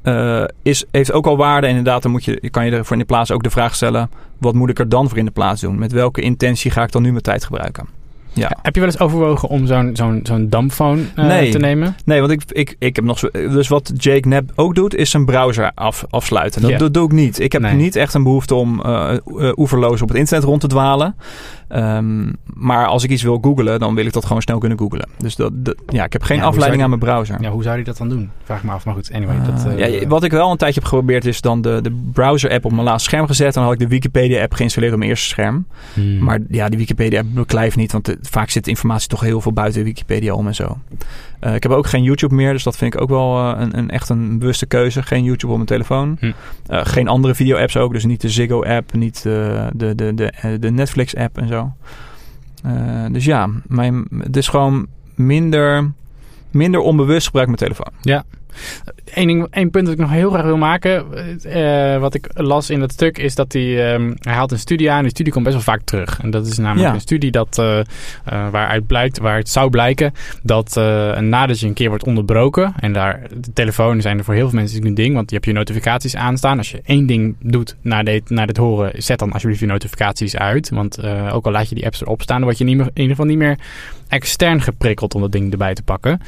eh, 0.02 0.44
is, 0.64 0.84
heeft 0.92 1.12
ook 1.12 1.26
al 1.28 1.38
waarde. 1.38 1.68
Inderdaad, 1.68 2.02
dan 2.02 2.12
moet 2.12 2.26
je, 2.26 2.50
kan 2.50 2.66
je 2.66 2.72
er 2.72 2.84
voor 2.86 2.94
in 2.96 3.02
de 3.02 3.08
plaats 3.08 3.32
ook 3.32 3.44
de 3.44 3.50
vraag 3.50 3.76
stellen: 3.76 4.10
wat 4.38 4.54
moet 4.54 4.70
ik 4.70 4.80
er 4.80 4.90
dan 4.90 5.10
voor 5.10 5.18
in 5.18 5.26
de 5.26 5.32
plaats 5.32 5.62
doen? 5.62 5.80
Met 5.80 5.92
welke 5.92 6.22
intentie 6.22 6.72
ga 6.72 6.84
ik 6.84 6.92
dan 6.92 7.02
nu 7.02 7.10
mijn 7.12 7.24
tijd 7.24 7.44
gebruiken? 7.44 7.86
Ja. 8.34 8.52
Heb 8.62 8.74
je 8.74 8.80
wel 8.82 8.90
eens 8.90 9.00
overwogen 9.00 9.50
om 9.50 9.66
zo'n 9.66 9.90
zo'n 9.94 10.20
zo'n 10.24 10.50
dampphone 10.50 11.02
eh, 11.16 11.26
Nee. 11.26 11.52
te 11.52 11.58
nemen? 11.58 11.96
Nee, 12.06 12.20
want 12.20 12.32
ik, 12.32 12.42
ik, 12.48 12.76
ik 12.80 12.96
heb 12.96 13.06
nog 13.06 13.20
zo. 13.20 13.30
Dus 13.32 13.68
wat 13.68 13.92
Jake 13.98 14.20
Knapp 14.20 14.52
ook 14.56 14.76
doet, 14.76 14.96
is 14.96 15.10
zijn 15.10 15.26
browser 15.26 15.72
af, 15.76 16.06
afsluiten. 16.10 16.78
Dat, 16.80 16.94
doe 16.94 17.06
ik 17.06 17.12
niet. 17.12 17.40
Ik 17.40 17.52
heb 17.52 17.62
Nee. 17.62 17.74
niet 17.74 17.96
echt 17.96 18.14
een 18.14 18.24
behoefte 18.24 18.56
om 18.56 18.82
eh, 18.82 19.14
oeverloos 19.56 20.02
op 20.02 20.08
het 20.08 20.18
internet 20.18 20.44
rond 20.44 20.62
te 20.62 20.68
dwalen. 20.68 21.16
Ehm, 21.72 22.32
maar 22.54 22.86
als 22.88 23.04
ik 23.04 23.10
iets 23.10 23.24
wil 23.24 23.38
googlen, 23.42 23.80
dan 23.80 23.96
wil 23.96 24.06
ik 24.06 24.14
dat 24.14 24.26
gewoon 24.26 24.42
snel 24.42 24.58
kunnen 24.58 24.78
googlen. 24.78 25.10
Dus 25.18 25.36
dat, 25.36 25.52
dat- 25.66 25.76
ja, 25.88 26.04
ik 26.04 26.14
heb 26.14 26.24
geen 26.24 26.38
Ja, 26.38 26.44
afleiding 26.44 26.84
aan 26.84 26.90
mijn 26.90 27.02
browser. 27.02 27.42
Ja, 27.42 27.50
hoe 27.50 27.64
zou 27.64 27.76
die 27.76 27.86
dat 27.86 27.98
dan 27.98 28.10
doen? 28.10 28.30
Vraag 28.44 28.64
me 28.64 28.72
af. 28.72 28.86
Maar 28.86 28.94
goed, 28.94 29.12
anyway. 29.14 29.36
dat, 29.46 29.66
Eh, 29.66 29.84
eh, 29.86 30.02
ja, 30.02 30.08
wat 30.08 30.24
ik 30.24 30.32
wel 30.32 30.52
een 30.52 30.58
tijdje 30.58 30.80
heb 30.80 30.90
geprobeerd 30.90 31.26
is 31.26 31.42
dan 31.42 31.62
de, 31.62 31.80
de 31.82 32.10
browser-app 32.14 32.66
op 32.66 32.72
mijn 32.72 32.84
laatste 32.84 33.10
scherm 33.10 33.28
gezet. 33.28 33.48
En 33.48 33.54
dan 33.54 33.64
had 33.64 33.74
ik 33.74 33.80
de 33.80 33.88
Wikipedia-app 33.88 34.54
geïnstalleerd 34.54 34.94
op 34.94 35.00
mijn 35.00 35.10
eerste 35.12 35.28
scherm. 35.30 35.66
hmm. 35.94 36.24
Maar 36.24 36.40
ja, 36.50 36.70
die 36.70 36.78
Wikipedia-app 36.80 37.28
beklijft 37.34 37.76
niet, 37.76 37.92
want 37.92 38.10
eh, 38.10 38.16
vaak 38.22 38.50
zit 38.50 38.68
informatie 38.68 39.08
toch 39.10 39.22
heel 39.22 39.42
veel 39.42 39.54
buiten 39.54 39.84
Wikipedia 39.84 40.34
om 40.34 40.48
en 40.48 40.56
zo. 40.56 40.78
Eh, 41.40 41.56
ik 41.56 41.64
heb 41.64 41.72
ook 41.72 41.88
geen 41.88 42.04
YouTube 42.04 42.36
meer, 42.36 42.54
dus 42.54 42.64
dat 42.64 42.78
vind 42.78 42.94
ik 42.94 43.02
ook 43.02 43.10
wel 43.10 43.38
een, 43.58 43.78
een 43.78 43.90
echt 43.90 44.10
een 44.10 44.40
bewuste 44.40 44.66
keuze. 44.66 45.04
Geen 45.04 45.24
YouTube 45.24 45.48
op 45.52 45.56
mijn 45.56 45.68
telefoon. 45.68 46.18
Hm. 46.20 46.32
Geen 46.68 47.08
andere 47.08 47.36
video-apps 47.36 47.78
ook, 47.78 47.94
dus 47.94 48.06
niet 48.06 48.22
de 48.22 48.30
Ziggo-app, 48.30 48.94
niet 48.94 49.24
de, 49.24 49.68
de, 49.76 49.96
de, 49.96 50.58
de 50.60 50.72
Netflix-app 50.72 51.38
en 51.38 51.48
zo. 51.48 51.61
Eh, 52.64 53.06
dus 53.12 53.26
ja, 53.26 53.50
mijn, 53.68 54.08
het 54.18 54.38
is 54.38 54.48
gewoon 54.48 54.88
minder, 55.16 55.92
minder 56.52 56.80
onbewust 56.80 57.26
gebruik 57.26 57.48
mijn 57.48 57.60
telefoon. 57.60 57.94
Eén, 59.14 59.28
ding, 59.28 59.48
één 59.50 59.70
punt 59.70 59.86
dat 59.86 59.94
ik 59.94 60.00
nog 60.00 60.10
heel 60.12 60.30
graag 60.32 60.44
wil 60.44 60.58
maken. 60.58 61.06
eh, 61.44 61.98
wat 62.00 62.14
ik 62.14 62.30
las 62.34 62.70
in 62.70 62.80
dat 62.80 62.92
stuk 62.92 63.18
is 63.18 63.36
dat 63.36 63.54
hij, 63.54 63.94
ehm, 63.94 64.14
hij 64.20 64.34
haalt 64.34 64.52
een 64.52 64.60
studie 64.60 64.92
aan. 64.92 65.02
Die 65.02 65.10
studie 65.12 65.34
komt 65.34 65.46
best 65.46 65.56
wel 65.56 65.66
vaak 65.66 65.82
terug. 65.84 66.20
En 66.22 66.30
dat 66.30 66.48
is 66.48 66.58
namelijk 66.58 66.88
Ja. 66.88 66.94
een 66.94 67.02
studie 67.02 67.32
dat, 67.32 67.58
eh, 67.58 67.80
eh, 67.80 67.86
waaruit 68.26 68.88
blijkt, 68.88 69.20
waar 69.20 69.38
het 69.38 69.50
zou 69.50 69.70
blijken 69.70 70.14
dat 70.44 70.76
nadat 71.20 71.60
je 71.60 71.68
een 71.68 71.74
keer 71.74 71.90
wordt 71.90 72.06
onderbroken. 72.06 72.74
En 72.80 72.94
daar, 72.94 73.22
de 73.42 73.54
telefoon 73.54 74.02
zijn 74.02 74.18
er 74.18 74.24
voor 74.24 74.34
heel 74.34 74.50
veel 74.50 74.60
mensen 74.60 74.86
een 74.86 74.94
ding. 74.94 75.14
Want 75.16 75.30
je 75.30 75.36
hebt 75.36 75.48
je 75.48 75.54
notificaties 75.54 76.16
aanstaan. 76.16 76.58
Als 76.58 76.72
je 76.72 76.82
één 76.86 77.06
ding 77.06 77.36
doet 77.40 77.76
na 77.82 78.04
dit, 78.04 78.30
na 78.30 78.46
dit 78.46 78.58
horen, 78.58 78.92
zet 79.04 79.20
dan 79.20 79.32
alsjeblieft 79.32 79.62
je 79.62 79.68
notificaties 79.68 80.36
uit. 80.38 80.70
Want 80.70 81.04
ook 81.32 81.46
al 81.46 81.52
laat 81.52 81.70
je 81.70 81.76
die 81.76 81.86
apps 81.86 82.02
erop 82.02 82.22
staan, 82.22 82.36
dan 82.38 82.46
word 82.46 82.58
je 82.58 82.64
in 82.66 82.70
ieder 82.94 83.10
geval 83.10 83.26
niet 83.26 83.38
meer 83.38 83.58
extern 84.08 84.62
geprikkeld 84.62 85.16
om 85.16 85.22
dat 85.22 85.32
ding 85.32 85.52
erbij 85.52 85.74
te 85.74 85.84
pakken. 85.84 86.22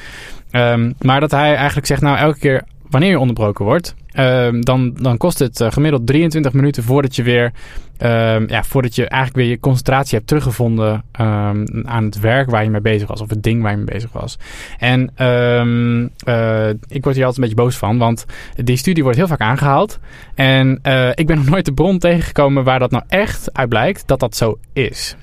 Ehm, 0.53 0.91
maar 1.01 1.19
dat 1.19 1.31
hij 1.31 1.55
eigenlijk 1.55 1.87
zegt, 1.87 2.01
nou 2.01 2.17
elke 2.17 2.39
keer 2.39 2.63
wanneer 2.89 3.09
je 3.09 3.19
onderbroken 3.19 3.65
wordt, 3.65 3.95
ehm, 4.11 4.61
dan, 4.61 4.93
dan 5.01 5.17
kost 5.17 5.39
het 5.39 5.61
eh, 5.61 5.71
gemiddeld 5.71 6.07
23 6.07 6.53
minuten 6.53 6.83
voordat 6.83 7.15
je 7.15 7.23
weer, 7.23 7.51
ehm, 7.97 8.45
ja, 8.47 8.63
voordat 8.63 8.95
je 8.95 9.07
eigenlijk 9.07 9.41
weer 9.41 9.49
je 9.49 9.59
concentratie 9.59 10.15
hebt 10.15 10.27
teruggevonden 10.27 11.03
aan 11.11 12.03
het 12.05 12.19
werk 12.19 12.49
waar 12.49 12.63
je 12.63 12.69
mee 12.69 12.81
bezig 12.81 13.07
was, 13.07 13.21
of 13.21 13.29
het 13.29 13.43
ding 13.43 13.61
waar 13.61 13.71
je 13.71 13.77
mee 13.77 13.93
bezig 13.93 14.11
was. 14.11 14.37
En 14.77 15.11
eh, 15.15 16.69
ik 16.87 17.03
word 17.03 17.15
hier 17.15 17.25
altijd 17.25 17.35
een 17.35 17.41
beetje 17.49 17.63
boos 17.63 17.77
van, 17.77 17.97
want 17.97 18.25
die 18.55 18.77
studie 18.77 19.03
wordt 19.03 19.17
heel 19.17 19.27
vaak 19.27 19.41
aangehaald. 19.41 19.99
En 20.35 20.79
eh, 20.81 21.09
ik 21.13 21.27
ben 21.27 21.37
nog 21.37 21.49
nooit 21.49 21.65
de 21.65 21.73
bron 21.73 21.99
tegengekomen 21.99 22.63
waar 22.63 22.79
dat 22.79 22.91
nou 22.91 23.03
echt 23.07 23.53
uit 23.53 23.69
blijkt 23.69 24.07
dat 24.07 24.19
dat 24.19 24.35
zo 24.35 24.59
is. 24.73 25.15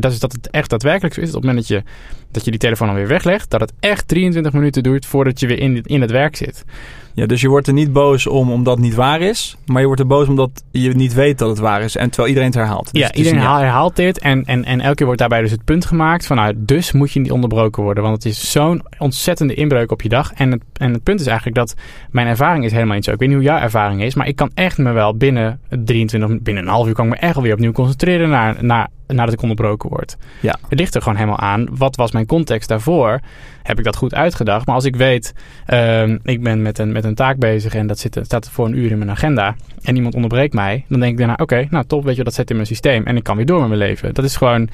Dat 0.00 0.12
is 0.12 0.18
dat 0.18 0.32
het 0.32 0.50
echt 0.50 0.70
daadwerkelijk 0.70 1.14
zo 1.14 1.20
is. 1.20 1.28
Op 1.28 1.34
het 1.34 1.44
moment 1.44 1.68
dat 1.68 1.76
je, 1.76 1.82
dat 2.30 2.44
je 2.44 2.50
die 2.50 2.60
telefoon 2.60 2.86
dan 2.86 2.96
weer 2.96 3.06
weglegt, 3.06 3.50
dat 3.50 3.60
het 3.60 3.72
echt 3.80 4.08
23 4.08 4.52
minuten 4.52 4.82
duurt 4.82 5.06
voordat 5.06 5.40
je 5.40 5.46
weer 5.46 5.58
in, 5.58 5.82
in 5.82 6.00
het 6.00 6.10
werk 6.10 6.36
zit. 6.36 6.64
Ja, 7.14 7.26
dus 7.26 7.40
je 7.40 7.48
wordt 7.48 7.66
er 7.66 7.72
niet 7.72 7.92
boos 7.92 8.26
om 8.26 8.50
omdat 8.50 8.74
het 8.76 8.84
niet 8.84 8.94
waar 8.94 9.20
is, 9.20 9.56
maar 9.66 9.80
je 9.80 9.86
wordt 9.86 10.00
er 10.00 10.06
boos 10.06 10.28
omdat 10.28 10.50
je 10.70 10.94
niet 10.94 11.14
weet 11.14 11.38
dat 11.38 11.48
het 11.48 11.58
waar 11.58 11.82
is. 11.82 11.96
En 11.96 12.06
terwijl 12.06 12.28
iedereen 12.28 12.48
het 12.50 12.58
herhaalt. 12.58 12.92
Dus 12.92 13.00
ja, 13.00 13.06
het 13.06 13.16
iedereen 13.16 13.38
een- 13.38 13.44
herhaalt, 13.44 13.64
herhaalt 13.64 13.96
dit. 13.96 14.18
En, 14.18 14.44
en, 14.44 14.64
en 14.64 14.80
elke 14.80 14.94
keer 14.94 15.06
wordt 15.06 15.20
daarbij 15.20 15.40
dus 15.40 15.50
het 15.50 15.64
punt 15.64 15.84
gemaakt 15.86 16.26
van... 16.26 16.36
Nou, 16.36 16.54
dus 16.56 16.92
moet 16.92 17.12
je 17.12 17.20
niet 17.20 17.30
onderbroken 17.30 17.82
worden. 17.82 18.02
Want 18.02 18.14
het 18.14 18.24
is 18.32 18.50
zo'n 18.50 18.82
ontzettende 18.98 19.54
inbreuk 19.54 19.90
op 19.92 20.02
je 20.02 20.08
dag. 20.08 20.32
En 20.32 20.50
het, 20.50 20.62
en 20.72 20.92
het 20.92 21.02
punt 21.02 21.20
is 21.20 21.26
eigenlijk 21.26 21.56
dat... 21.56 21.74
Mijn 22.10 22.26
ervaring 22.26 22.64
is 22.64 22.72
helemaal 22.72 22.94
niet 22.94 23.04
zo. 23.04 23.12
Ik 23.12 23.18
weet 23.18 23.28
niet 23.28 23.36
hoe 23.38 23.46
jouw 23.46 23.58
ervaring 23.60 24.02
is. 24.02 24.14
Maar 24.14 24.26
ik 24.28 24.36
kan 24.36 24.50
echt 24.54 24.78
me 24.78 24.92
wel 24.92 25.16
binnen 25.16 25.60
23... 25.84 26.42
Binnen 26.42 26.62
een 26.62 26.68
half 26.70 26.86
uur 26.86 26.94
kan 26.94 27.04
ik 27.06 27.10
me 27.10 27.16
echt 27.16 27.36
alweer 27.36 27.52
opnieuw 27.52 27.72
concentreren... 27.72 28.28
Naar, 28.28 28.64
naar, 28.64 28.88
nadat 29.08 29.32
ik 29.32 29.42
onderbroken 29.42 29.88
word. 29.88 30.16
Ja. 30.40 30.58
Het 30.68 30.78
ligt 30.78 30.94
er 30.94 31.02
gewoon 31.02 31.18
helemaal 31.18 31.38
aan. 31.38 31.68
Wat 31.70 31.96
was 31.96 32.12
mijn 32.12 32.26
context 32.26 32.68
daarvoor? 32.68 33.20
Heb 33.62 33.78
ik 33.78 33.84
dat 33.84 33.96
goed 33.96 34.14
uitgedacht? 34.14 34.66
Maar 34.66 34.74
als 34.74 34.84
ik 34.84 34.96
weet... 34.96 35.34
ehm, 35.66 36.18
ik 36.22 36.42
ben 36.42 36.62
met 36.62 36.78
een, 36.78 36.92
met 36.92 37.04
een 37.04 37.14
taak 37.14 37.38
bezig... 37.38 37.74
En 37.74 37.86
dat 37.86 37.98
zit, 37.98 38.18
staat 38.22 38.50
voor 38.50 38.66
een 38.66 38.78
uur 38.78 38.90
in 38.90 38.98
mijn 38.98 39.10
agenda... 39.10 39.56
En 39.82 39.96
iemand 39.96 40.14
onderbreekt 40.14 40.54
mij... 40.54 40.84
Dan 40.88 41.00
denk 41.00 41.12
ik 41.12 41.18
daarna... 41.18 41.36
Oké, 41.36 41.66
nou 41.70 41.84
top, 41.86 42.04
weet 42.04 42.16
je, 42.16 42.24
dat 42.24 42.34
zet 42.34 42.50
in 42.50 42.56
mijn 42.56 42.68
systeem... 42.68 43.04
En 43.04 43.16
ik 43.16 43.22
kan 43.22 43.36
weer 43.36 43.46
door 43.46 43.58
met 43.58 43.68
mijn 43.68 43.80
leven. 43.80 44.14
Dat 44.14 44.24
is 44.24 44.36
gewoon... 44.36 44.68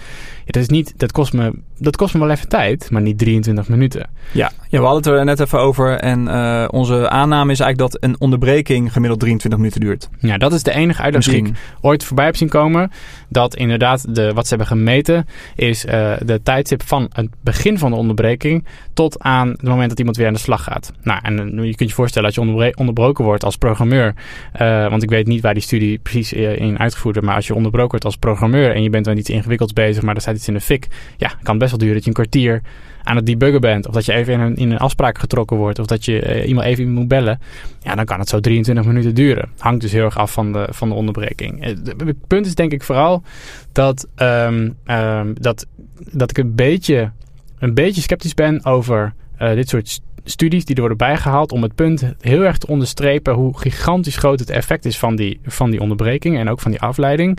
Dat, 0.44 0.62
is 0.62 0.68
niet, 0.68 0.94
dat, 0.97 1.12
kost 1.12 1.33
me, 1.33 1.53
dat 1.79 1.97
kost 1.97 2.14
me 2.14 2.20
wel 2.20 2.31
even 2.31 2.49
tijd... 2.49 2.90
Maar 2.90 3.03
niet 3.03 3.18
23 3.18 3.68
minuten. 3.68 4.09
Ja, 4.33 4.51
ja, 4.68 4.79
we 4.79 4.87
hadden 4.87 5.12
het 5.12 5.20
er 5.20 5.25
net 5.25 5.40
even 5.40 5.59
over. 5.59 5.99
En 5.99 6.29
eh, 6.29 6.68
onze 6.70 7.09
aanname 7.09 7.53
is 7.53 7.61
eigenlijk 7.61 7.92
dat 7.92 8.03
een 8.03 8.20
onderbreking 8.20 8.92
gemiddeld 8.92 9.20
23 9.20 9.61
minuten 9.61 9.81
duurt. 9.81 10.09
Ja, 10.18 10.38
dat 10.38 10.53
is 10.53 10.62
de 10.62 10.73
enige 10.73 11.03
uitleg 11.03 11.25
die 11.25 11.47
ik 11.47 11.55
ooit 11.81 12.05
voorbij 12.05 12.25
heb 12.25 12.37
zien 12.37 12.49
komen. 12.49 12.90
Dat 13.29 13.57
inderdaad, 13.57 14.14
de, 14.14 14.24
wat 14.33 14.47
ze 14.47 14.49
hebben 14.49 14.67
gemeten, 14.67 15.27
is 15.55 15.85
eh, 15.85 16.13
de 16.25 16.43
tijdstip 16.43 16.83
van 16.83 17.11
het 17.13 17.29
begin 17.43 17.79
van 17.79 17.91
de 17.91 17.97
onderbreking 17.97 18.65
tot 18.95 19.21
aan 19.21 19.49
het 19.49 19.63
moment 19.63 19.89
dat 19.89 19.99
iemand 19.99 20.17
weer 20.17 20.27
aan 20.27 20.33
de 20.33 20.39
slag 20.39 20.63
gaat. 20.63 20.93
Nou, 21.03 21.21
en 21.23 21.59
eh, 21.59 21.65
je 21.65 21.75
kunt 21.75 21.89
je 21.89 21.95
voorstellen 21.95 22.33
dat 22.33 22.45
je 22.45 22.75
onderbroken 22.77 23.25
wordt 23.25 23.45
als 23.45 23.57
programmeur. 23.57 24.15
eh, 24.53 24.89
want 24.89 25.03
ik 25.03 25.11
weet 25.11 25.27
niet 25.27 25.41
waar 25.41 25.55
die 25.55 25.63
studie 25.63 25.99
precies 25.99 26.33
eh, 26.33 26.57
in 26.57 26.79
uitgevoerd. 26.79 27.23
Maar 27.23 27.35
als 27.35 27.47
je 27.47 27.55
onderbroken 27.55 27.91
wordt 27.91 28.05
als 28.05 28.17
programmeur 28.17 28.75
en 28.75 28.83
je 28.83 28.91
bent 28.91 29.07
met 29.07 29.19
iets 29.19 29.31
ingewikkelds 29.31 29.73
bezig, 29.73 30.03
maar 30.03 30.15
er 30.15 30.21
staat 30.21 30.37
iets 30.37 30.49
in 30.49 30.55
de 30.55 30.61
fik. 30.61 30.87
Ja, 31.17 31.33
kan 31.43 31.59
best 31.59 31.71
wel 31.71 31.79
duren 31.79 31.95
dat 31.95 32.05
je 32.05 32.09
een 32.09 32.17
kwartier 32.17 32.63
aan 33.05 33.17
het 33.17 33.27
debuggen 33.27 33.61
bent. 33.61 33.87
Of 33.88 33.95
dat 33.95 34.05
je 34.05 34.12
even 34.12 34.33
in 34.33 34.40
een, 34.40 34.57
in 34.57 34.71
een 34.71 34.79
afspraak 34.79 35.19
getrokken 35.19 35.57
wordt. 35.57 35.79
Of 35.79 35.87
dat 35.87 36.05
je 36.05 36.21
eh, 36.21 36.49
iemand 36.49 36.67
even 36.67 36.93
moet 36.93 37.09
bellen. 37.09 37.40
Ja, 37.81 37.95
dan 37.95 38.05
kan 38.05 38.19
het 38.19 38.29
zo 38.29 38.40
23 38.40 38.85
minuten 38.85 39.14
duren. 39.14 39.49
Hangt 39.59 39.81
dus 39.81 39.93
heel 39.93 40.05
erg 40.05 40.19
af 40.19 40.33
van 40.33 40.53
de, 40.53 40.67
van 40.71 40.88
de 40.88 40.95
onderbreking. 40.95 41.62
Eh, 41.64 41.75
de- 41.83 42.05
Het 42.05 42.27
punt 42.27 42.47
is 42.47 42.55
denk 42.55 42.73
ik 42.73 42.83
vooral 42.83 43.23
dat, 43.73 44.09
ehm, 44.14 44.71
ehm, 44.85 45.33
dat, 45.35 45.67
dat 46.12 46.31
ik 46.31 46.38
een 46.38 46.55
beetje, 46.55 47.11
een 47.59 47.75
beetje 47.75 48.01
sceptisch 48.03 48.35
ben 48.35 48.64
over 48.64 49.12
eh, 49.37 49.55
dit 49.55 49.69
soort 49.69 49.88
st- 49.88 50.03
studies 50.25 50.64
die 50.64 50.75
er 50.75 50.81
worden 50.81 50.99
bijgehaald. 50.99 51.53
Om 51.53 51.62
het 51.62 51.75
punt 51.75 52.12
heel 52.21 52.43
erg 52.43 52.59
te 52.59 52.67
onderstrepen 52.67 53.35
hoe 53.35 53.59
gigantisch 53.59 54.17
groot 54.17 54.38
het 54.38 54.51
effect 54.51 54.85
is 54.85 54.99
van 54.99 55.17
die, 55.17 55.40
van 55.45 55.71
die 55.71 55.81
onderbreking. 55.81 56.38
En 56.38 56.49
ook 56.51 56.61
van 56.61 56.71
die 56.71 56.81
afleiding. 56.81 57.38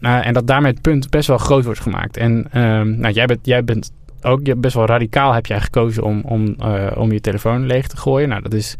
Eh, 0.00 0.26
en 0.26 0.32
dat 0.34 0.46
daarmee 0.46 0.72
het 0.72 0.80
punt 0.82 1.10
best 1.10 1.28
wel 1.28 1.38
groot 1.38 1.64
wordt 1.64 1.80
gemaakt. 1.80 2.16
En 2.16 2.46
ehm, 2.52 2.98
nou, 2.98 3.14
jij, 3.14 3.26
bent, 3.26 3.38
jij 3.42 3.64
bent 3.64 3.90
ook 4.22 4.60
best 4.60 4.74
wel 4.74 4.86
radicaal 4.86 5.32
heb 5.32 5.46
jij 5.46 5.60
gekozen 5.60 6.02
om, 6.02 6.20
om, 6.24 6.54
eh, 6.58 6.92
om 6.96 7.12
je 7.12 7.20
telefoon 7.20 7.66
leeg 7.66 7.86
te 7.86 7.96
gooien. 7.96 8.28
Nou, 8.28 8.42
dat 8.42 8.52
is, 8.52 8.76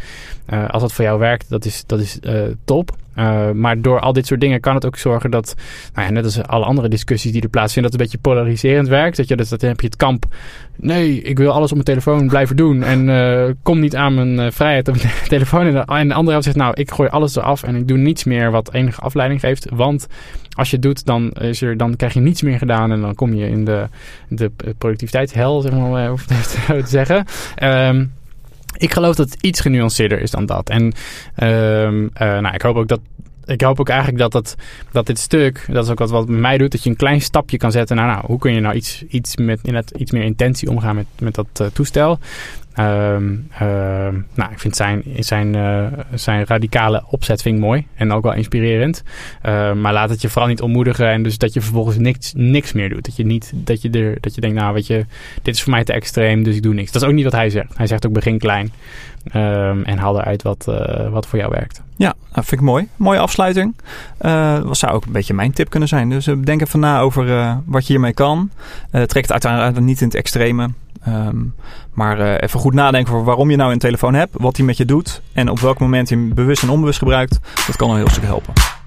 eh, 0.46 0.68
als 0.68 0.82
dat 0.82 0.92
voor 0.92 1.04
jou 1.04 1.18
werkt, 1.18 1.48
dat 1.48 1.64
is, 1.64 1.84
dat 1.86 2.00
is 2.00 2.20
eh, 2.20 2.42
top. 2.64 2.96
Eh, 3.20 3.50
maar 3.50 3.80
door 3.80 4.00
al 4.00 4.12
dit 4.12 4.26
soort 4.26 4.40
dingen 4.40 4.60
kan 4.60 4.74
het 4.74 4.86
ook 4.86 4.96
zorgen 4.96 5.30
dat, 5.30 5.54
nou 5.94 6.06
ja, 6.06 6.12
net 6.12 6.24
als 6.24 6.42
alle 6.42 6.64
andere 6.64 6.88
discussies 6.88 7.32
die 7.32 7.42
er 7.42 7.48
plaatsvinden, 7.48 7.90
dat 7.90 8.00
het 8.00 8.10
een 8.10 8.18
beetje 8.18 8.30
polariserend 8.30 8.88
werkt. 8.88 9.16
Dat 9.16 9.28
je, 9.28 9.36
dus, 9.36 9.48
dat 9.48 9.60
heb 9.60 9.80
je 9.80 9.86
het 9.86 9.96
kamp, 9.96 10.26
nee, 10.76 11.22
ik 11.22 11.38
wil 11.38 11.52
alles 11.52 11.68
op 11.68 11.72
mijn 11.72 11.84
telefoon 11.84 12.28
blijven 12.28 12.56
doen 12.56 12.82
en 12.82 13.08
eh, 13.08 13.54
kom 13.62 13.80
niet 13.80 13.96
aan 13.96 14.14
mijn 14.14 14.38
eh, 14.38 14.50
vrijheid 14.50 14.88
op 14.88 14.96
mijn 14.96 15.12
telefoon. 15.28 15.66
En 15.66 15.72
de, 15.72 15.84
andere 15.86 16.30
helft 16.30 16.44
zegt, 16.44 16.56
nou, 16.56 16.74
ik 16.74 16.90
gooi 16.90 17.08
alles 17.08 17.36
eraf 17.36 17.62
en 17.62 17.74
ik 17.74 17.88
doe 17.88 17.98
niets 17.98 18.24
meer 18.24 18.50
wat 18.50 18.74
enige 18.74 19.00
afleiding 19.00 19.40
geeft. 19.40 19.66
Want 19.72 20.06
als 20.56 20.70
je 20.70 20.76
het 20.76 20.84
doet, 20.84 21.06
dan, 21.06 21.30
is 21.30 21.62
er, 21.62 21.76
dan 21.76 21.96
krijg 21.96 22.12
je 22.12 22.20
niets 22.20 22.42
meer 22.42 22.58
gedaan 22.58 22.92
en 22.92 23.00
dan 23.00 23.14
kom 23.14 23.34
je 23.34 23.48
in 23.48 23.64
de, 23.64 23.86
de 24.28 24.50
productiviteitshel, 24.78 25.60
zeg 25.60 25.72
maar, 25.72 26.12
of 26.12 26.28
het 26.28 26.58
te 26.66 26.82
zeggen. 26.86 27.24
Ehm, 27.54 28.04
ik 28.76 28.92
geloof 28.92 29.16
dat 29.16 29.30
het 29.30 29.42
iets 29.42 29.60
genuanceerder 29.60 30.20
is 30.20 30.30
dan 30.30 30.46
dat. 30.46 30.68
En 30.68 30.92
ehm, 31.34 32.08
eh, 32.12 32.38
nou, 32.38 32.54
ik 32.54 32.62
hoop 32.62 32.76
ook 32.76 32.88
dat. 32.88 33.00
Ik 33.44 33.60
hoop 33.60 33.80
ook 33.80 33.88
eigenlijk 33.88 34.18
dat, 34.18 34.32
dat, 34.32 34.56
dat 34.92 35.06
dit 35.06 35.18
stuk, 35.18 35.66
dat 35.68 35.84
is 35.84 35.90
ook 35.90 35.98
wat, 35.98 36.10
wat 36.10 36.26
bij 36.26 36.36
mij 36.36 36.58
doet, 36.58 36.72
dat 36.72 36.82
je 36.82 36.90
een 36.90 36.96
klein 36.96 37.20
stapje 37.20 37.56
kan 37.56 37.72
zetten 37.72 37.96
naar, 37.96 38.06
nou, 38.06 38.26
hoe 38.26 38.38
kun 38.38 38.54
je 38.54 38.60
nou 38.60 38.74
iets, 38.74 39.04
iets, 39.08 39.36
met, 39.36 39.60
in 39.62 39.74
het, 39.74 39.90
iets 39.90 40.10
meer 40.10 40.22
intentie 40.22 40.70
omgaan 40.70 40.94
met, 40.94 41.06
met 41.18 41.34
dat 41.34 41.46
eh, 41.52 41.66
toestel. 41.66 42.18
Ehm, 42.72 43.34
ehm, 43.58 44.14
nou, 44.34 44.52
ik 44.52 44.58
vind 44.58 44.76
zijn, 44.76 45.02
zijn, 45.18 45.54
uh, 45.54 45.86
zijn 46.14 46.46
radicale 46.46 47.04
opzet 47.10 47.42
vind 47.42 47.56
ik 47.56 47.60
mooi 47.60 47.86
en 47.94 48.12
ook 48.12 48.22
wel 48.22 48.32
inspirerend. 48.32 49.02
Ehm, 49.42 49.80
maar 49.80 49.92
laat 49.92 50.10
het 50.10 50.20
je 50.20 50.28
vooral 50.28 50.48
niet 50.48 50.60
ontmoedigen 50.60 51.08
en 51.08 51.22
dus 51.22 51.38
dat 51.38 51.52
je 51.52 51.60
vervolgens 51.60 51.96
niks, 51.96 52.32
niks 52.36 52.72
meer 52.72 52.88
doet. 52.88 53.04
Dat 53.04 53.16
je 53.16 53.24
niet 53.24 53.52
dat 53.54 53.82
je 53.82 53.90
er 53.90 54.20
dat 54.20 54.34
je 54.34 54.40
denkt, 54.40 54.56
nou 54.56 54.74
weet 54.74 54.86
je, 54.86 55.06
dit 55.42 55.54
is 55.54 55.62
voor 55.62 55.72
mij 55.72 55.84
te 55.84 55.92
extreem, 55.92 56.42
dus 56.42 56.56
ik 56.56 56.62
doe 56.62 56.74
niks. 56.74 56.92
Dat 56.92 57.02
is 57.02 57.08
ook 57.08 57.14
niet 57.14 57.24
wat 57.24 57.32
hij 57.32 57.50
zegt. 57.50 57.76
Hij 57.76 57.86
zegt 57.86 58.06
ook 58.06 58.12
begin 58.12 58.38
klein 58.38 58.72
en 59.84 59.98
haal 59.98 60.18
eruit 60.18 60.42
wat, 60.42 60.66
uh, 60.68 61.08
wat 61.10 61.26
voor 61.26 61.38
jou 61.38 61.50
werkt. 61.50 61.82
Ja, 61.96 62.14
dat 62.32 62.44
vind 62.44 62.60
ik 62.60 62.66
mooi. 62.66 62.88
Mooie 62.96 63.18
afsluiting. 63.18 63.74
Uh, 64.20 64.62
dat 64.62 64.76
zou 64.76 64.92
ook 64.92 65.04
een 65.04 65.12
beetje 65.12 65.34
mijn 65.34 65.52
tip 65.52 65.70
kunnen 65.70 65.88
zijn. 65.88 66.08
Dus 66.08 66.24
denk 66.24 66.60
even 66.60 66.80
na 66.80 67.00
over 67.00 67.56
wat 67.64 67.86
je 67.86 67.92
hiermee 67.92 68.12
kan. 68.12 68.50
trek 68.90 69.22
het 69.22 69.32
uiteindelijk 69.32 69.80
niet 69.80 70.00
in 70.00 70.06
het 70.06 70.16
extreme. 70.16 70.68
Um, 71.08 71.54
maar 71.92 72.20
uh, 72.20 72.34
even 72.38 72.60
goed 72.60 72.74
nadenken 72.74 73.12
over 73.12 73.24
waarom 73.24 73.50
je 73.50 73.56
nou 73.56 73.72
een 73.72 73.78
telefoon 73.78 74.14
hebt, 74.14 74.34
wat 74.38 74.54
die 74.54 74.64
met 74.64 74.76
je 74.76 74.84
doet 74.84 75.22
en 75.32 75.48
op 75.48 75.58
welk 75.58 75.78
moment 75.78 76.08
je 76.08 76.14
hem 76.14 76.34
bewust 76.34 76.62
en 76.62 76.68
onbewust 76.68 76.98
gebruikt. 76.98 77.40
Dat 77.66 77.76
kan 77.76 77.90
een 77.90 77.96
heel 77.96 78.08
stuk 78.08 78.24
helpen. 78.24 78.79